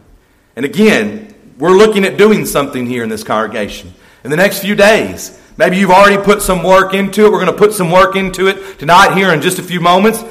And 0.55 0.63
again, 0.63 1.28
we're 1.59 1.75
looking 1.75 2.05
at 2.05 2.17
doing 2.17 2.45
something 2.45 2.85
here 2.85 3.03
in 3.03 3.09
this 3.09 3.23
congregation 3.23 3.93
in 4.23 4.31
the 4.31 4.37
next 4.37 4.59
few 4.59 4.75
days. 4.75 5.37
Maybe 5.57 5.77
you've 5.77 5.91
already 5.91 6.21
put 6.21 6.41
some 6.41 6.63
work 6.63 6.93
into 6.93 7.25
it. 7.25 7.31
We're 7.31 7.43
going 7.43 7.51
to 7.51 7.57
put 7.57 7.73
some 7.73 7.91
work 7.91 8.15
into 8.15 8.47
it 8.47 8.79
tonight 8.79 9.13
here 9.13 9.33
in 9.33 9.41
just 9.41 9.59
a 9.59 9.63
few 9.63 9.81
moments. 9.81 10.23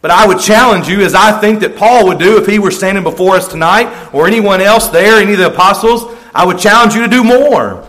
But 0.00 0.12
I 0.12 0.24
would 0.28 0.38
challenge 0.38 0.86
you, 0.86 1.00
as 1.00 1.12
I 1.12 1.40
think 1.40 1.58
that 1.60 1.76
Paul 1.76 2.06
would 2.06 2.20
do 2.20 2.38
if 2.40 2.46
he 2.46 2.60
were 2.60 2.70
standing 2.70 3.02
before 3.02 3.34
us 3.34 3.48
tonight, 3.48 4.14
or 4.14 4.28
anyone 4.28 4.60
else 4.60 4.86
there, 4.86 5.20
any 5.20 5.32
of 5.32 5.38
the 5.38 5.48
apostles, 5.48 6.04
I 6.32 6.46
would 6.46 6.60
challenge 6.60 6.94
you 6.94 7.02
to 7.02 7.08
do 7.08 7.24
more. 7.24 7.84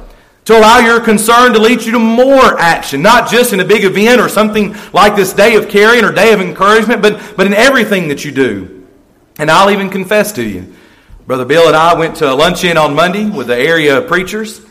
To 0.45 0.57
allow 0.57 0.79
your 0.79 0.99
concern 0.99 1.53
to 1.53 1.59
lead 1.59 1.83
you 1.83 1.91
to 1.91 1.99
more 1.99 2.57
action, 2.57 3.03
not 3.03 3.29
just 3.29 3.53
in 3.53 3.59
a 3.59 3.65
big 3.65 3.83
event 3.83 4.19
or 4.19 4.29
something 4.29 4.75
like 4.91 5.15
this 5.15 5.33
day 5.33 5.55
of 5.55 5.69
carrying 5.69 6.03
or 6.03 6.11
day 6.11 6.33
of 6.33 6.41
encouragement, 6.41 7.03
but, 7.03 7.35
but 7.37 7.45
in 7.45 7.53
everything 7.53 8.07
that 8.07 8.25
you 8.25 8.31
do. 8.31 8.87
And 9.37 9.51
I'll 9.51 9.69
even 9.69 9.91
confess 9.91 10.31
to 10.33 10.43
you. 10.43 10.73
Brother 11.27 11.43
Bill 11.43 11.67
and 11.67 11.75
I 11.75 11.93
went 11.93 12.15
to 12.17 12.31
a 12.31 12.33
luncheon 12.33 12.77
on 12.77 12.95
Monday 12.95 13.29
with 13.29 13.47
the 13.47 13.57
area 13.57 14.01
preachers, 14.01 14.61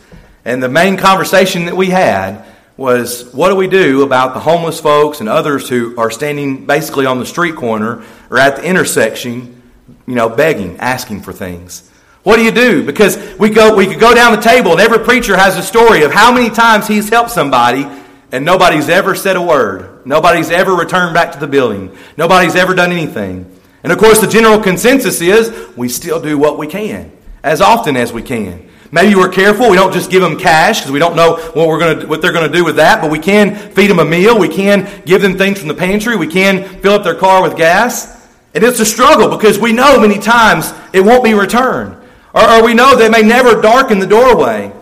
and 0.43 0.61
the 0.61 0.67
main 0.67 0.97
conversation 0.97 1.65
that 1.65 1.77
we 1.77 1.91
had 1.91 2.45
was 2.75 3.31
what 3.31 3.49
do 3.49 3.55
we 3.55 3.67
do 3.67 4.01
about 4.01 4.33
the 4.33 4.39
homeless 4.39 4.79
folks 4.79 5.19
and 5.19 5.29
others 5.29 5.69
who 5.69 5.95
are 5.99 6.09
standing 6.09 6.65
basically 6.65 7.05
on 7.05 7.19
the 7.19 7.27
street 7.27 7.55
corner 7.55 8.03
or 8.31 8.39
at 8.39 8.55
the 8.55 8.63
intersection, 8.63 9.61
you 10.07 10.15
know, 10.15 10.29
begging, 10.29 10.77
asking 10.77 11.21
for 11.21 11.31
things. 11.31 11.87
What 12.23 12.37
do 12.37 12.43
you 12.43 12.51
do? 12.51 12.83
Because 12.83 13.17
we 13.37 13.51
go 13.51 13.75
we 13.75 13.85
could 13.85 13.99
go 13.99 14.15
down 14.15 14.35
the 14.35 14.41
table 14.41 14.71
and 14.71 14.81
every 14.81 15.05
preacher 15.05 15.37
has 15.37 15.57
a 15.57 15.61
story 15.61 16.01
of 16.01 16.11
how 16.11 16.33
many 16.33 16.49
times 16.49 16.87
he's 16.87 17.07
helped 17.07 17.29
somebody 17.29 17.85
and 18.31 18.43
nobody's 18.43 18.89
ever 18.89 19.13
said 19.13 19.35
a 19.35 19.41
word. 19.43 20.07
Nobody's 20.07 20.49
ever 20.49 20.73
returned 20.73 21.13
back 21.13 21.33
to 21.33 21.39
the 21.39 21.47
building. 21.47 21.95
Nobody's 22.17 22.55
ever 22.55 22.73
done 22.73 22.91
anything. 22.91 23.56
And 23.87 23.93
of 23.93 23.99
course 23.99 24.19
the 24.19 24.27
general 24.27 24.59
consensus 24.59 25.21
is 25.21 25.49
we 25.77 25.87
still 25.87 26.19
do 26.19 26.37
what 26.37 26.57
we 26.57 26.67
can 26.67 27.09
as 27.41 27.61
often 27.61 27.95
as 27.95 28.11
we 28.11 28.21
can. 28.21 28.69
Maybe 28.91 29.15
we're 29.15 29.29
careful. 29.29 29.69
We 29.69 29.77
don't 29.77 29.93
just 29.93 30.11
give 30.11 30.21
them 30.21 30.37
cash 30.37 30.79
because 30.79 30.91
we 30.91 30.99
don't 30.99 31.15
know 31.15 31.37
what 31.53 31.69
we're 31.69 31.79
going 31.79 31.99
to, 32.01 32.05
what 32.05 32.21
they're 32.21 32.33
going 32.33 32.51
to 32.51 32.53
do 32.53 32.65
with 32.65 32.75
that. 32.75 32.99
But 33.01 33.11
we 33.11 33.19
can 33.19 33.55
feed 33.71 33.89
them 33.89 33.99
a 33.99 34.03
meal. 34.03 34.37
We 34.37 34.49
can 34.49 35.03
give 35.05 35.21
them 35.21 35.37
things 35.37 35.59
from 35.59 35.69
the 35.69 35.73
pantry. 35.73 36.17
We 36.17 36.27
can 36.27 36.65
fill 36.81 36.95
up 36.95 37.05
their 37.05 37.15
car 37.15 37.41
with 37.41 37.55
gas. 37.55 38.27
And 38.53 38.61
it's 38.61 38.81
a 38.81 38.85
struggle 38.85 39.29
because 39.29 39.57
we 39.57 39.71
know 39.71 40.01
many 40.01 40.19
times 40.19 40.73
it 40.91 40.99
won't 40.99 41.23
be 41.23 41.33
returned, 41.33 41.95
or, 42.33 42.43
or 42.43 42.65
we 42.65 42.73
know 42.73 42.93
they 42.97 43.07
may 43.07 43.21
never 43.21 43.61
darken 43.61 43.99
the 43.99 44.05
doorway. 44.05 44.73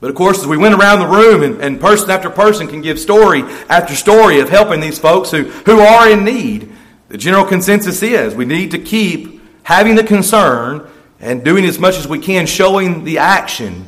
But 0.00 0.10
of 0.10 0.14
course, 0.14 0.40
as 0.40 0.46
we 0.46 0.58
went 0.58 0.74
around 0.74 0.98
the 0.98 1.06
room 1.06 1.42
and, 1.42 1.62
and 1.62 1.80
person 1.80 2.10
after 2.10 2.28
person 2.28 2.68
can 2.68 2.82
give 2.82 3.00
story 3.00 3.44
after 3.70 3.94
story 3.94 4.40
of 4.40 4.50
helping 4.50 4.80
these 4.80 4.98
folks 4.98 5.30
who, 5.30 5.44
who 5.44 5.80
are 5.80 6.10
in 6.10 6.22
need, 6.22 6.70
the 7.12 7.18
general 7.18 7.44
consensus 7.44 8.02
is 8.02 8.34
we 8.34 8.46
need 8.46 8.70
to 8.70 8.78
keep 8.78 9.42
having 9.64 9.96
the 9.96 10.02
concern 10.02 10.88
and 11.20 11.44
doing 11.44 11.66
as 11.66 11.78
much 11.78 11.98
as 11.98 12.08
we 12.08 12.18
can, 12.18 12.46
showing 12.46 13.04
the 13.04 13.18
action 13.18 13.84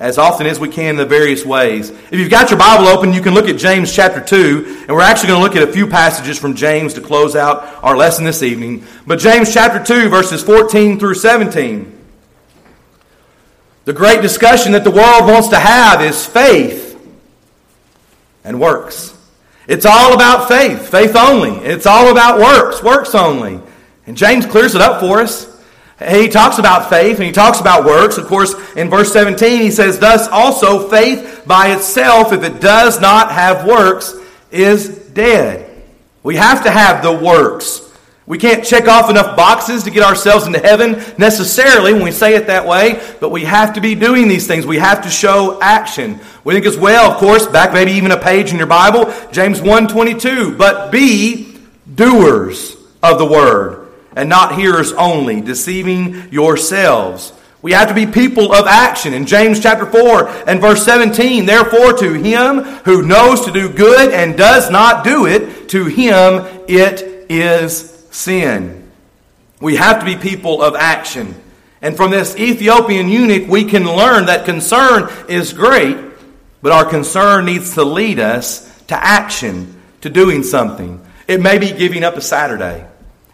as 0.00 0.16
often 0.16 0.46
as 0.46 0.58
we 0.58 0.70
can 0.70 0.92
in 0.92 0.96
the 0.96 1.04
various 1.04 1.44
ways. 1.44 1.90
If 1.90 2.14
you've 2.14 2.30
got 2.30 2.48
your 2.48 2.58
Bible 2.58 2.86
open, 2.86 3.12
you 3.12 3.20
can 3.20 3.34
look 3.34 3.50
at 3.50 3.58
James 3.58 3.94
chapter 3.94 4.18
2, 4.18 4.84
and 4.88 4.88
we're 4.88 5.02
actually 5.02 5.28
going 5.28 5.40
to 5.40 5.46
look 5.46 5.56
at 5.56 5.68
a 5.68 5.72
few 5.74 5.86
passages 5.86 6.38
from 6.38 6.54
James 6.54 6.94
to 6.94 7.02
close 7.02 7.36
out 7.36 7.84
our 7.84 7.98
lesson 7.98 8.24
this 8.24 8.42
evening. 8.42 8.86
But 9.06 9.18
James 9.18 9.52
chapter 9.52 9.84
2, 9.84 10.08
verses 10.08 10.42
14 10.42 10.98
through 10.98 11.16
17. 11.16 11.98
The 13.84 13.92
great 13.92 14.22
discussion 14.22 14.72
that 14.72 14.84
the 14.84 14.90
world 14.90 15.30
wants 15.30 15.48
to 15.48 15.58
have 15.58 16.00
is 16.00 16.24
faith 16.24 16.98
and 18.42 18.58
works. 18.58 19.13
It's 19.66 19.86
all 19.86 20.14
about 20.14 20.48
faith, 20.48 20.88
faith 20.88 21.16
only. 21.16 21.52
It's 21.64 21.86
all 21.86 22.10
about 22.10 22.38
works, 22.38 22.82
works 22.82 23.14
only. 23.14 23.60
And 24.06 24.16
James 24.16 24.44
clears 24.44 24.74
it 24.74 24.82
up 24.82 25.00
for 25.00 25.20
us. 25.20 25.50
He 25.98 26.28
talks 26.28 26.58
about 26.58 26.90
faith 26.90 27.16
and 27.16 27.24
he 27.24 27.32
talks 27.32 27.60
about 27.60 27.84
works. 27.84 28.18
Of 28.18 28.26
course, 28.26 28.54
in 28.76 28.90
verse 28.90 29.12
17, 29.12 29.60
he 29.60 29.70
says, 29.70 29.98
Thus 29.98 30.28
also 30.28 30.88
faith 30.88 31.44
by 31.46 31.72
itself, 31.72 32.32
if 32.32 32.42
it 32.42 32.60
does 32.60 33.00
not 33.00 33.30
have 33.30 33.66
works, 33.66 34.14
is 34.50 34.88
dead. 34.88 35.82
We 36.22 36.36
have 36.36 36.64
to 36.64 36.70
have 36.70 37.02
the 37.02 37.12
works. 37.12 37.83
We 38.26 38.38
can't 38.38 38.64
check 38.64 38.88
off 38.88 39.10
enough 39.10 39.36
boxes 39.36 39.84
to 39.84 39.90
get 39.90 40.02
ourselves 40.02 40.46
into 40.46 40.58
heaven 40.58 40.92
necessarily 41.18 41.92
when 41.92 42.04
we 42.04 42.10
say 42.10 42.34
it 42.34 42.46
that 42.46 42.66
way, 42.66 42.98
but 43.20 43.30
we 43.30 43.44
have 43.44 43.74
to 43.74 43.82
be 43.82 43.94
doing 43.94 44.28
these 44.28 44.46
things. 44.46 44.66
We 44.66 44.78
have 44.78 45.02
to 45.02 45.10
show 45.10 45.60
action. 45.60 46.18
We 46.42 46.54
think 46.54 46.64
as 46.64 46.78
well, 46.78 47.10
of 47.10 47.18
course, 47.18 47.46
back 47.46 47.74
maybe 47.74 47.92
even 47.92 48.12
a 48.12 48.16
page 48.18 48.50
in 48.50 48.56
your 48.56 48.66
Bible, 48.66 49.12
James 49.30 49.60
1:22, 49.60 50.56
but 50.56 50.90
be 50.90 51.58
doers 51.94 52.76
of 53.02 53.18
the 53.18 53.26
word 53.26 53.88
and 54.16 54.30
not 54.30 54.54
hearers 54.54 54.92
only, 54.92 55.42
deceiving 55.42 56.28
yourselves. 56.30 57.32
We 57.60 57.72
have 57.72 57.88
to 57.88 57.94
be 57.94 58.06
people 58.06 58.54
of 58.54 58.66
action. 58.66 59.12
In 59.12 59.26
James 59.26 59.60
chapter 59.60 59.86
4 59.86 60.28
and 60.46 60.60
verse 60.60 60.82
17, 60.84 61.44
therefore 61.44 61.92
to 61.94 62.12
him 62.12 62.62
who 62.84 63.02
knows 63.02 63.42
to 63.42 63.52
do 63.52 63.68
good 63.68 64.12
and 64.12 64.36
does 64.36 64.70
not 64.70 65.04
do 65.04 65.26
it, 65.26 65.68
to 65.70 65.84
him 65.86 66.44
it 66.68 67.26
is 67.28 67.93
sin. 68.14 68.90
We 69.60 69.76
have 69.76 69.98
to 70.00 70.04
be 70.04 70.16
people 70.16 70.62
of 70.62 70.74
action. 70.74 71.34
And 71.82 71.96
from 71.96 72.10
this 72.10 72.36
Ethiopian 72.36 73.08
eunuch, 73.08 73.48
we 73.48 73.64
can 73.64 73.84
learn 73.84 74.26
that 74.26 74.44
concern 74.44 75.10
is 75.28 75.52
great, 75.52 75.96
but 76.62 76.72
our 76.72 76.84
concern 76.84 77.44
needs 77.44 77.74
to 77.74 77.84
lead 77.84 78.18
us 78.18 78.70
to 78.86 78.94
action, 78.94 79.80
to 80.00 80.08
doing 80.08 80.42
something. 80.42 81.04
It 81.26 81.40
may 81.40 81.58
be 81.58 81.72
giving 81.72 82.04
up 82.04 82.16
a 82.16 82.20
Saturday. 82.20 82.86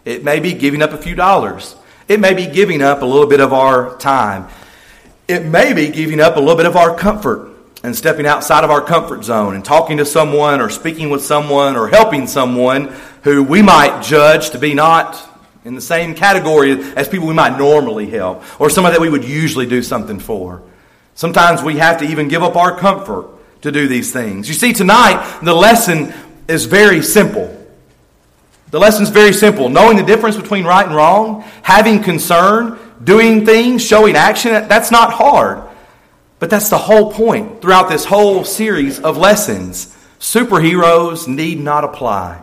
It 0.03 0.23
may 0.23 0.39
be 0.39 0.53
giving 0.53 0.81
up 0.81 0.91
a 0.91 0.97
few 0.97 1.15
dollars. 1.15 1.75
It 2.07 2.19
may 2.19 2.33
be 2.33 2.47
giving 2.47 2.81
up 2.81 3.03
a 3.03 3.05
little 3.05 3.27
bit 3.27 3.39
of 3.39 3.53
our 3.53 3.97
time. 3.97 4.47
It 5.27 5.45
may 5.45 5.73
be 5.73 5.89
giving 5.89 6.19
up 6.19 6.35
a 6.35 6.39
little 6.39 6.55
bit 6.55 6.65
of 6.65 6.75
our 6.75 6.95
comfort 6.95 7.51
and 7.83 7.95
stepping 7.95 8.25
outside 8.25 8.63
of 8.63 8.69
our 8.69 8.81
comfort 8.81 9.23
zone 9.23 9.55
and 9.55 9.63
talking 9.63 9.97
to 9.97 10.05
someone 10.05 10.59
or 10.59 10.69
speaking 10.69 11.09
with 11.09 11.23
someone 11.23 11.75
or 11.75 11.87
helping 11.87 12.27
someone 12.27 12.93
who 13.23 13.43
we 13.43 13.61
might 13.61 14.01
judge 14.01 14.51
to 14.51 14.59
be 14.59 14.73
not 14.73 15.29
in 15.63 15.75
the 15.75 15.81
same 15.81 16.15
category 16.15 16.71
as 16.95 17.07
people 17.07 17.27
we 17.27 17.33
might 17.33 17.57
normally 17.57 18.09
help 18.09 18.43
or 18.59 18.69
somebody 18.69 18.95
that 18.95 19.01
we 19.01 19.09
would 19.09 19.23
usually 19.23 19.65
do 19.65 19.81
something 19.83 20.19
for. 20.19 20.61
Sometimes 21.13 21.61
we 21.61 21.77
have 21.77 21.99
to 21.99 22.05
even 22.05 22.27
give 22.27 22.41
up 22.41 22.55
our 22.55 22.77
comfort 22.77 23.27
to 23.61 23.71
do 23.71 23.87
these 23.87 24.11
things. 24.11 24.47
You 24.47 24.55
see, 24.55 24.73
tonight, 24.73 25.39
the 25.43 25.53
lesson 25.53 26.13
is 26.47 26.65
very 26.65 27.01
simple. 27.03 27.57
The 28.71 28.79
lesson 28.79 29.03
is 29.03 29.09
very 29.09 29.33
simple. 29.33 29.69
Knowing 29.69 29.97
the 29.97 30.03
difference 30.03 30.37
between 30.37 30.65
right 30.65 30.85
and 30.85 30.95
wrong, 30.95 31.41
having 31.61 32.01
concern, 32.01 32.79
doing 33.03 33.45
things, 33.45 33.85
showing 33.85 34.15
action, 34.15 34.51
that's 34.67 34.89
not 34.89 35.13
hard. 35.13 35.61
But 36.39 36.49
that's 36.49 36.69
the 36.69 36.77
whole 36.77 37.11
point 37.11 37.61
throughout 37.61 37.89
this 37.89 38.05
whole 38.05 38.43
series 38.45 38.99
of 38.99 39.17
lessons. 39.17 39.95
Superheroes 40.19 41.27
need 41.27 41.59
not 41.59 41.83
apply. 41.83 42.41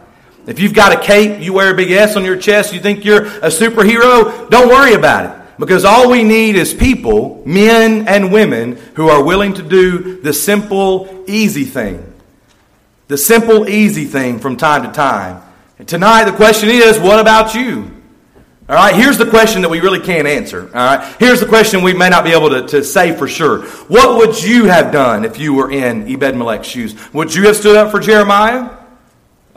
If 0.49 0.61
you've 0.61 0.73
got 0.73 0.95
a 0.95 0.99
cape, 0.99 1.43
you 1.43 1.53
wear 1.53 1.73
a 1.73 1.77
big 1.77 1.91
S 1.91 2.17
on 2.17 2.25
your 2.25 2.39
chest, 2.39 2.73
you 2.73 2.81
think 2.81 3.05
you're 3.05 3.27
a 3.27 3.51
superhero, 3.51 4.49
don't 4.49 4.69
worry 4.69 4.95
about 4.95 5.27
it. 5.27 5.59
Because 5.59 5.85
all 5.85 6.11
we 6.11 6.23
need 6.23 6.57
is 6.57 6.73
people, 6.73 7.43
men 7.45 8.09
and 8.09 8.33
women, 8.33 8.77
who 8.95 9.11
are 9.11 9.23
willing 9.23 9.53
to 9.55 9.63
do 9.63 10.23
the 10.23 10.33
simple, 10.33 11.23
easy 11.27 11.65
thing. 11.65 12.15
The 13.09 13.19
simple, 13.19 13.69
easy 13.69 14.07
thing 14.07 14.39
from 14.39 14.57
time 14.57 14.85
to 14.85 14.91
time. 14.91 15.43
And 15.79 15.87
tonight, 15.87 16.25
the 16.25 16.33
question 16.33 16.71
is 16.71 16.99
what 16.99 17.21
about 17.21 17.55
you? 17.55 17.91
All 18.71 18.75
right, 18.75 18.95
here's 18.95 19.19
the 19.19 19.29
question 19.29 19.61
that 19.63 19.69
we 19.69 19.81
really 19.81 20.01
can't 20.01 20.27
answer. 20.27 20.63
All 20.63 20.97
right, 20.97 21.17
here's 21.19 21.41
the 21.41 21.47
question 21.47 21.83
we 21.83 21.93
may 21.93 22.09
not 22.09 22.25
be 22.25 22.33
able 22.33 22.49
to, 22.49 22.67
to 22.69 22.83
say 22.83 23.15
for 23.15 23.29
sure. 23.29 23.67
What 23.89 24.17
would 24.17 24.43
you 24.43 24.65
have 24.65 24.93
done 24.93 25.27
if 25.27 25.39
you 25.39 25.53
were 25.53 25.71
in 25.71 26.11
Ebed 26.11 26.37
Melech's 26.37 26.69
shoes? 26.69 27.13
Would 27.13 27.35
you 27.35 27.45
have 27.49 27.57
stood 27.57 27.77
up 27.77 27.91
for 27.91 28.01
Jeremiah? 28.01 28.78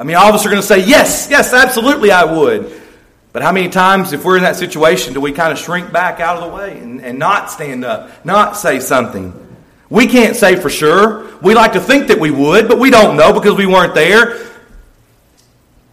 I 0.01 0.03
mean, 0.03 0.15
all 0.15 0.29
of 0.29 0.33
us 0.33 0.43
are 0.47 0.49
going 0.49 0.59
to 0.59 0.67
say, 0.67 0.79
yes, 0.79 1.27
yes, 1.29 1.53
absolutely 1.53 2.11
I 2.11 2.23
would. 2.23 2.81
But 3.33 3.43
how 3.43 3.51
many 3.51 3.69
times, 3.69 4.13
if 4.13 4.25
we're 4.25 4.35
in 4.35 4.41
that 4.41 4.55
situation, 4.55 5.13
do 5.13 5.21
we 5.21 5.31
kind 5.31 5.51
of 5.51 5.59
shrink 5.59 5.91
back 5.91 6.19
out 6.19 6.37
of 6.37 6.49
the 6.49 6.55
way 6.57 6.79
and, 6.79 6.99
and 7.01 7.19
not 7.19 7.51
stand 7.51 7.85
up, 7.85 8.25
not 8.25 8.57
say 8.57 8.79
something? 8.79 9.31
We 9.91 10.07
can't 10.07 10.35
say 10.35 10.55
for 10.55 10.71
sure. 10.71 11.29
We 11.43 11.53
like 11.53 11.73
to 11.73 11.79
think 11.79 12.07
that 12.07 12.19
we 12.19 12.31
would, 12.31 12.67
but 12.67 12.79
we 12.79 12.89
don't 12.89 13.15
know 13.15 13.31
because 13.31 13.55
we 13.55 13.67
weren't 13.67 13.93
there. 13.93 14.39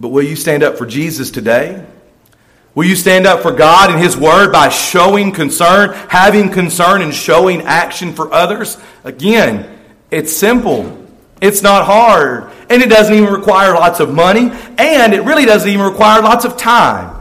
But 0.01 0.09
will 0.09 0.25
you 0.25 0.37
stand 0.37 0.63
up 0.63 0.79
for 0.79 0.87
Jesus 0.87 1.31
today? 1.31 1.85
Will 2.75 2.87
you 2.87 2.97
stand 2.97 3.27
up 3.27 3.43
for 3.43 3.53
God 3.53 3.91
and 3.91 4.01
His 4.01 4.17
Word 4.17 4.53
by 4.53 4.71
showing 4.71 5.33
concern, 5.33 5.93
having 6.09 6.49
concern, 6.49 7.03
and 7.03 7.13
showing 7.13 7.61
action 7.61 8.15
for 8.15 8.33
others? 8.33 8.79
Again, 9.05 9.79
it's 10.11 10.33
simple. 10.33 11.08
It's 11.41 11.63
not 11.63 11.85
hard. 11.85 12.51
And 12.71 12.83
it 12.83 12.89
doesn't 12.89 13.15
even 13.15 13.33
require 13.33 13.75
lots 13.75 14.01
of 14.01 14.13
money. 14.13 14.51
And 14.79 15.15
it 15.15 15.23
really 15.23 15.45
doesn't 15.45 15.69
even 15.69 15.85
require 15.85 16.23
lots 16.23 16.45
of 16.45 16.57
time 16.57 17.15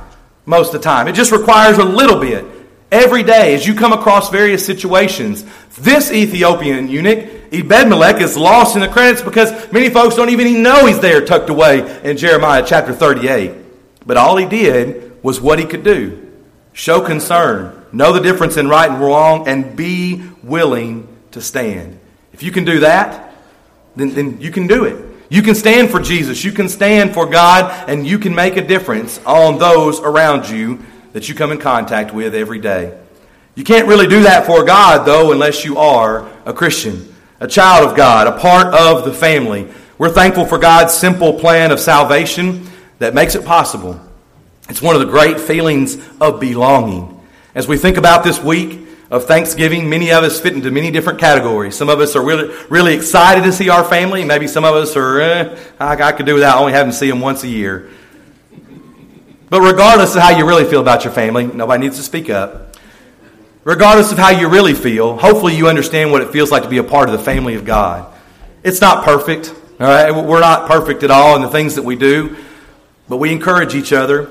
most 0.46 0.74
of 0.74 0.82
the 0.82 0.84
time. 0.84 1.08
It 1.08 1.14
just 1.14 1.32
requires 1.32 1.78
a 1.78 1.84
little 1.84 2.20
bit 2.20 2.46
every 2.92 3.24
day 3.24 3.54
as 3.54 3.68
you 3.68 3.76
come 3.76 3.94
across 3.94 4.30
various 4.30 4.66
situations. 4.66 5.46
This 5.78 6.12
Ethiopian 6.12 6.88
eunuch, 6.88 7.30
Ebed 7.52 7.90
Melech, 7.90 8.22
is 8.22 8.38
lost 8.38 8.76
in 8.76 8.82
the 8.82 8.88
credits 8.88 9.22
because 9.22 9.72
many 9.72 9.90
folks 9.90 10.16
don't 10.16 10.30
even 10.30 10.64
know 10.64 10.86
he's 10.86 11.00
there 11.00 11.24
tucked 11.26 11.50
away 11.50 12.02
in 12.04 12.18
Jeremiah 12.18 12.64
chapter 12.66 12.94
38. 12.94 13.52
But 14.06 14.18
all 14.18 14.38
he 14.38 14.46
did 14.46 15.22
was 15.24 15.42
what 15.42 15.60
he 15.60 15.66
could 15.66 15.84
do 15.84 16.24
show 16.74 17.02
concern, 17.02 17.86
know 17.92 18.14
the 18.14 18.20
difference 18.20 18.56
in 18.56 18.68
right 18.68 18.90
and 18.90 19.02
wrong, 19.02 19.48
and 19.48 19.76
be 19.76 20.24
willing 20.44 21.08
to 21.32 21.42
stand. 21.42 22.00
If 22.34 22.44
you 22.44 22.52
can 22.52 22.66
do 22.66 22.82
that, 22.82 23.27
then, 23.98 24.14
then 24.14 24.42
you 24.42 24.52
can 24.52 24.68
do 24.68 24.86
it. 24.86 25.06
You 25.30 25.42
can 25.42 25.56
stand 25.56 25.90
for 25.90 26.00
Jesus, 26.00 26.44
you 26.44 26.54
can 26.54 26.70
stand 26.70 27.14
for 27.14 27.26
God, 27.26 27.90
and 27.90 28.08
you 28.08 28.18
can 28.18 28.34
make 28.34 28.56
a 28.56 28.66
difference 28.66 29.20
on 29.26 29.58
those 29.58 30.00
around 30.00 30.50
you 30.50 30.80
that 31.12 31.28
you 31.28 31.36
come 31.36 31.52
in 31.52 31.58
contact 31.58 32.14
with 32.14 32.34
every 32.34 32.60
day. 32.60 32.98
You 33.56 33.64
can't 33.64 33.88
really 33.88 34.08
do 34.08 34.24
that 34.24 34.46
for 34.46 34.64
God, 34.64 35.06
though, 35.06 35.34
unless 35.34 35.66
you 35.66 35.78
are 35.78 36.30
a 36.46 36.54
Christian, 36.54 37.14
a 37.42 37.48
child 37.48 37.90
of 37.90 37.98
God, 37.98 38.28
a 38.28 38.40
part 38.40 38.74
of 38.74 39.04
the 39.04 39.14
family. 39.14 39.68
We're 39.98 40.12
thankful 40.12 40.46
for 40.46 40.60
God's 40.60 40.94
simple 40.94 41.40
plan 41.40 41.72
of 41.72 41.80
salvation 41.80 42.70
that 43.00 43.14
makes 43.14 43.36
it 43.36 43.44
possible 43.44 44.00
it's 44.70 44.82
one 44.82 44.96
of 44.96 45.02
the 45.02 45.08
great 45.08 45.40
feelings 45.40 45.98
of 46.20 46.40
belonging. 46.40 47.14
As 47.56 47.68
we 47.68 47.78
think 47.78 47.98
about 47.98 48.24
this 48.24 48.42
week 48.42 48.87
of 49.10 49.26
Thanksgiving, 49.26 49.89
many 49.89 50.12
of 50.12 50.24
us 50.24 50.39
fit 50.39 50.54
into 50.54 50.70
many 50.70 50.91
different 50.91 51.20
categories. 51.20 51.78
Some 51.78 51.89
of 51.89 52.00
us 52.00 52.15
are 52.15 52.24
really, 52.24 52.54
really 52.70 52.93
excited 52.93 53.43
to 53.46 53.54
see 53.54 53.70
our 53.70 53.84
family. 53.84 54.26
Maybe 54.26 54.48
some 54.48 54.65
of 54.65 54.76
us 54.76 54.98
are, 54.98 55.22
eh, 55.22 55.60
I, 55.80 55.96
I 55.96 56.12
could 56.12 56.26
do 56.26 56.34
without 56.34 56.60
only 56.60 56.74
having 56.74 56.91
to 56.91 56.98
see 56.98 57.10
them 57.10 57.22
once 57.22 57.43
a 57.43 57.48
year. 57.48 57.89
But 59.50 59.62
regardless 59.62 60.15
of 60.15 60.22
how 60.22 60.38
you 60.38 60.46
really 60.46 60.65
feel 60.65 60.82
about 60.82 61.06
your 61.06 61.13
family, 61.13 61.48
nobody 61.48 61.86
needs 61.86 61.98
to 61.98 62.04
speak 62.04 62.30
up. 62.30 62.76
Regardless 63.63 64.12
of 64.12 64.17
how 64.17 64.30
you 64.30 64.50
really 64.50 64.74
feel, 64.74 65.17
hopefully 65.17 65.56
you 65.56 65.70
understand 65.70 66.12
what 66.12 66.22
it 66.22 66.32
feels 66.32 66.52
like 66.52 66.63
to 66.63 66.70
be 66.70 66.78
a 66.78 66.84
part 66.84 67.08
of 67.08 67.17
the 67.17 67.24
family 67.24 67.56
of 67.56 67.63
God. 67.63 68.13
It's 68.63 68.82
not 68.82 69.06
perfect, 69.06 69.54
all 69.80 69.88
right? 69.88 70.12
We're 70.12 70.41
not 70.41 70.70
perfect 70.70 71.04
at 71.04 71.12
all 71.12 71.36
in 71.38 71.41
the 71.41 71.50
things 71.50 71.76
that 71.76 71.84
we 71.84 71.96
do, 71.96 72.36
but 73.08 73.17
we 73.17 73.32
encourage 73.32 73.74
each 73.74 73.93
other. 73.93 74.30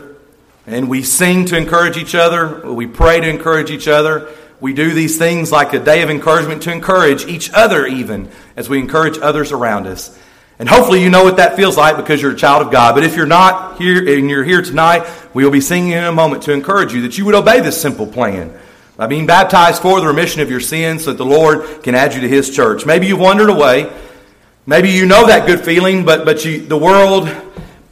And 0.67 0.91
we 0.91 1.03
sing 1.03 1.47
to 1.47 1.57
encourage 1.57 1.97
each 1.97 2.15
other. 2.15 2.73
We 2.73 2.87
pray 2.87 3.21
to 3.21 3.29
encourage 3.29 3.71
each 3.71 3.87
other. 3.87 4.35
We 4.61 4.73
do 4.73 4.95
these 4.95 5.19
things 5.19 5.53
like 5.53 5.75
a 5.75 5.79
day 5.79 6.03
of 6.03 6.11
encouragement 6.11 6.63
to 6.63 6.73
encourage 6.73 7.27
each 7.27 7.51
other, 7.53 7.87
even 7.87 8.31
as 8.57 8.69
we 8.69 8.79
encourage 8.79 9.19
others 9.19 9.53
around 9.53 9.87
us. 9.87 10.19
And 10.59 10.69
hopefully, 10.69 11.03
you 11.03 11.11
know 11.11 11.25
what 11.25 11.37
that 11.37 11.57
feels 11.57 11.77
like 11.77 11.97
because 11.97 12.23
you're 12.23 12.33
a 12.33 12.37
child 12.37 12.67
of 12.67 12.73
God. 12.73 12.95
But 12.95 13.05
if 13.05 13.15
you're 13.15 13.27
not 13.27 13.77
here 13.79 13.99
and 14.19 14.31
you're 14.31 14.45
here 14.45 14.63
tonight, 14.63 15.07
we 15.35 15.45
will 15.45 15.51
be 15.51 15.61
singing 15.61 15.93
in 15.93 16.05
a 16.05 16.13
moment 16.13 16.45
to 16.45 16.53
encourage 16.53 16.95
you 16.95 17.03
that 17.03 17.19
you 17.19 17.27
would 17.27 17.35
obey 17.35 17.61
this 17.61 17.79
simple 17.79 18.07
plan 18.07 18.59
by 18.97 19.07
being 19.07 19.27
baptized 19.27 19.83
for 19.83 20.01
the 20.01 20.07
remission 20.07 20.41
of 20.41 20.51
your 20.51 20.61
sins 20.61 21.05
so 21.05 21.11
that 21.11 21.19
the 21.19 21.27
Lord 21.27 21.83
can 21.83 21.95
add 21.95 22.15
you 22.15 22.23
to 22.23 22.29
His 22.29 22.49
church. 22.49 22.87
Maybe 22.87 23.07
you've 23.07 23.21
wandered 23.21 23.51
away. 23.51 23.93
Maybe 24.65 24.91
you 24.91 25.05
know 25.05 25.27
that 25.27 25.47
good 25.47 25.61
feeling, 25.61 26.07
but, 26.07 26.25
but 26.25 26.45
you, 26.47 26.67
the 26.67 26.79
world 26.79 27.29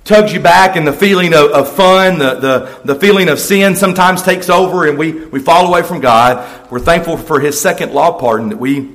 tugs 0.05 0.35
you 0.35 0.40
back 0.40 0.77
and 0.77 0.87
the 0.87 0.93
feeling 0.93 1.33
of, 1.33 1.51
of 1.51 1.75
fun, 1.75 2.19
the, 2.19 2.35
the, 2.35 2.81
the 2.85 2.95
feeling 2.95 3.29
of 3.29 3.38
sin 3.38 3.75
sometimes 3.75 4.23
takes 4.23 4.51
over 4.51 4.87
and 4.87 4.99
we, 4.99 5.12
we 5.12 5.40
fall 5.40 5.67
away 5.67 5.83
from 5.83 6.01
God. 6.01 6.71
We're 6.71 6.79
thankful 6.79 7.17
for 7.17 7.40
His 7.40 7.61
second 7.61 7.93
law 7.93 8.19
pardon 8.19 8.51
that 8.51 8.59
we 8.59 8.93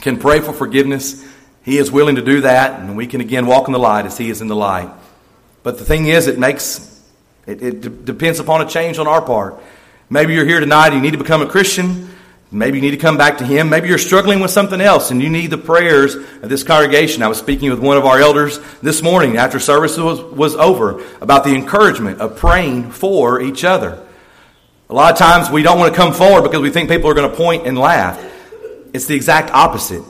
can 0.00 0.18
pray 0.18 0.40
for 0.40 0.52
forgiveness. 0.52 1.24
He 1.62 1.78
is 1.78 1.92
willing 1.92 2.16
to 2.16 2.22
do 2.22 2.40
that 2.40 2.80
and 2.80 2.96
we 2.96 3.06
can 3.06 3.20
again 3.20 3.46
walk 3.46 3.68
in 3.68 3.72
the 3.72 3.78
light 3.78 4.06
as 4.06 4.18
He 4.18 4.28
is 4.28 4.40
in 4.40 4.48
the 4.48 4.56
light. 4.56 4.90
But 5.62 5.78
the 5.78 5.84
thing 5.84 6.06
is, 6.06 6.26
it 6.26 6.38
makes, 6.38 7.00
it, 7.46 7.62
it 7.62 7.80
d- 7.80 7.88
depends 8.04 8.40
upon 8.40 8.60
a 8.60 8.68
change 8.68 8.98
on 8.98 9.06
our 9.06 9.22
part. 9.22 9.60
Maybe 10.08 10.34
you're 10.34 10.46
here 10.46 10.58
tonight 10.58 10.88
and 10.88 10.96
you 10.96 11.02
need 11.02 11.12
to 11.12 11.22
become 11.22 11.42
a 11.42 11.46
Christian. 11.46 12.08
Maybe 12.52 12.78
you 12.78 12.82
need 12.82 12.90
to 12.90 12.96
come 12.96 13.16
back 13.16 13.38
to 13.38 13.46
Him. 13.46 13.68
Maybe 13.68 13.88
you're 13.88 13.98
struggling 13.98 14.40
with 14.40 14.50
something 14.50 14.80
else 14.80 15.12
and 15.12 15.22
you 15.22 15.30
need 15.30 15.50
the 15.50 15.58
prayers 15.58 16.16
of 16.16 16.48
this 16.48 16.64
congregation. 16.64 17.22
I 17.22 17.28
was 17.28 17.38
speaking 17.38 17.70
with 17.70 17.78
one 17.78 17.96
of 17.96 18.04
our 18.04 18.18
elders 18.18 18.58
this 18.82 19.02
morning 19.02 19.36
after 19.36 19.60
service 19.60 19.96
was, 19.96 20.20
was 20.20 20.56
over 20.56 21.04
about 21.20 21.44
the 21.44 21.54
encouragement 21.54 22.20
of 22.20 22.36
praying 22.36 22.90
for 22.90 23.40
each 23.40 23.62
other. 23.62 24.04
A 24.88 24.94
lot 24.94 25.12
of 25.12 25.18
times 25.18 25.48
we 25.48 25.62
don't 25.62 25.78
want 25.78 25.94
to 25.94 25.96
come 25.96 26.12
forward 26.12 26.42
because 26.42 26.60
we 26.60 26.70
think 26.70 26.90
people 26.90 27.08
are 27.08 27.14
going 27.14 27.30
to 27.30 27.36
point 27.36 27.68
and 27.68 27.78
laugh. 27.78 28.20
It's 28.92 29.06
the 29.06 29.14
exact 29.14 29.52
opposite. 29.52 30.02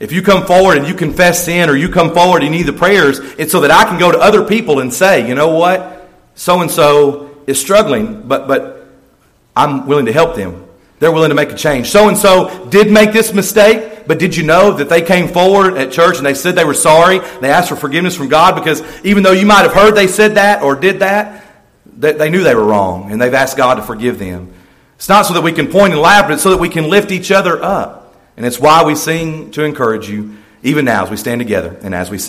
If 0.00 0.12
you 0.12 0.22
come 0.22 0.46
forward 0.46 0.78
and 0.78 0.88
you 0.88 0.94
confess 0.94 1.44
sin 1.44 1.68
or 1.68 1.76
you 1.76 1.90
come 1.90 2.14
forward 2.14 2.42
and 2.42 2.52
you 2.52 2.58
need 2.58 2.66
the 2.66 2.72
prayers, 2.72 3.18
it's 3.38 3.52
so 3.52 3.60
that 3.60 3.70
I 3.70 3.84
can 3.84 3.98
go 3.98 4.10
to 4.10 4.18
other 4.18 4.42
people 4.44 4.80
and 4.80 4.92
say, 4.92 5.28
you 5.28 5.34
know 5.34 5.50
what? 5.50 6.08
So 6.34 6.62
and 6.62 6.70
so 6.70 7.36
is 7.46 7.60
struggling, 7.60 8.26
but, 8.26 8.48
but 8.48 8.88
I'm 9.54 9.86
willing 9.86 10.06
to 10.06 10.12
help 10.12 10.34
them. 10.34 10.66
They're 11.02 11.10
willing 11.10 11.30
to 11.30 11.34
make 11.34 11.50
a 11.50 11.56
change. 11.56 11.90
So 11.90 12.08
and 12.08 12.16
so 12.16 12.64
did 12.66 12.88
make 12.88 13.12
this 13.12 13.34
mistake, 13.34 14.06
but 14.06 14.20
did 14.20 14.36
you 14.36 14.44
know 14.44 14.74
that 14.74 14.88
they 14.88 15.02
came 15.02 15.26
forward 15.26 15.76
at 15.76 15.90
church 15.90 16.16
and 16.16 16.24
they 16.24 16.32
said 16.32 16.54
they 16.54 16.64
were 16.64 16.74
sorry? 16.74 17.18
They 17.40 17.50
asked 17.50 17.70
for 17.70 17.74
forgiveness 17.74 18.14
from 18.14 18.28
God 18.28 18.54
because 18.54 18.84
even 19.04 19.24
though 19.24 19.32
you 19.32 19.44
might 19.44 19.62
have 19.62 19.72
heard 19.72 19.96
they 19.96 20.06
said 20.06 20.36
that 20.36 20.62
or 20.62 20.76
did 20.76 21.00
that, 21.00 21.44
they, 21.84 22.30
knew 22.30 22.44
they 22.44 22.54
were 22.54 22.62
wrong 22.62 23.10
and 23.10 23.20
they've 23.20 23.34
asked 23.34 23.56
God 23.56 23.74
to 23.74 23.82
forgive 23.82 24.20
them. 24.20 24.54
It's 24.94 25.08
not 25.08 25.26
so 25.26 25.34
that 25.34 25.42
we 25.42 25.50
can 25.50 25.66
point 25.72 25.92
and 25.92 26.00
laugh, 26.00 26.26
but 26.26 26.34
it's 26.34 26.42
so 26.44 26.50
that 26.50 26.60
we 26.60 26.68
can 26.68 26.88
lift 26.88 27.10
each 27.10 27.32
other 27.32 27.60
up. 27.60 28.16
And 28.36 28.46
it's 28.46 28.60
why 28.60 28.84
we 28.84 28.94
sing 28.94 29.50
to 29.50 29.64
encourage 29.64 30.08
you, 30.08 30.36
even 30.62 30.84
now 30.84 31.02
as 31.02 31.10
we 31.10 31.16
stand 31.16 31.40
together 31.40 31.80
and 31.82 31.96
as 31.96 32.10
we 32.10 32.18
sing. 32.18 32.20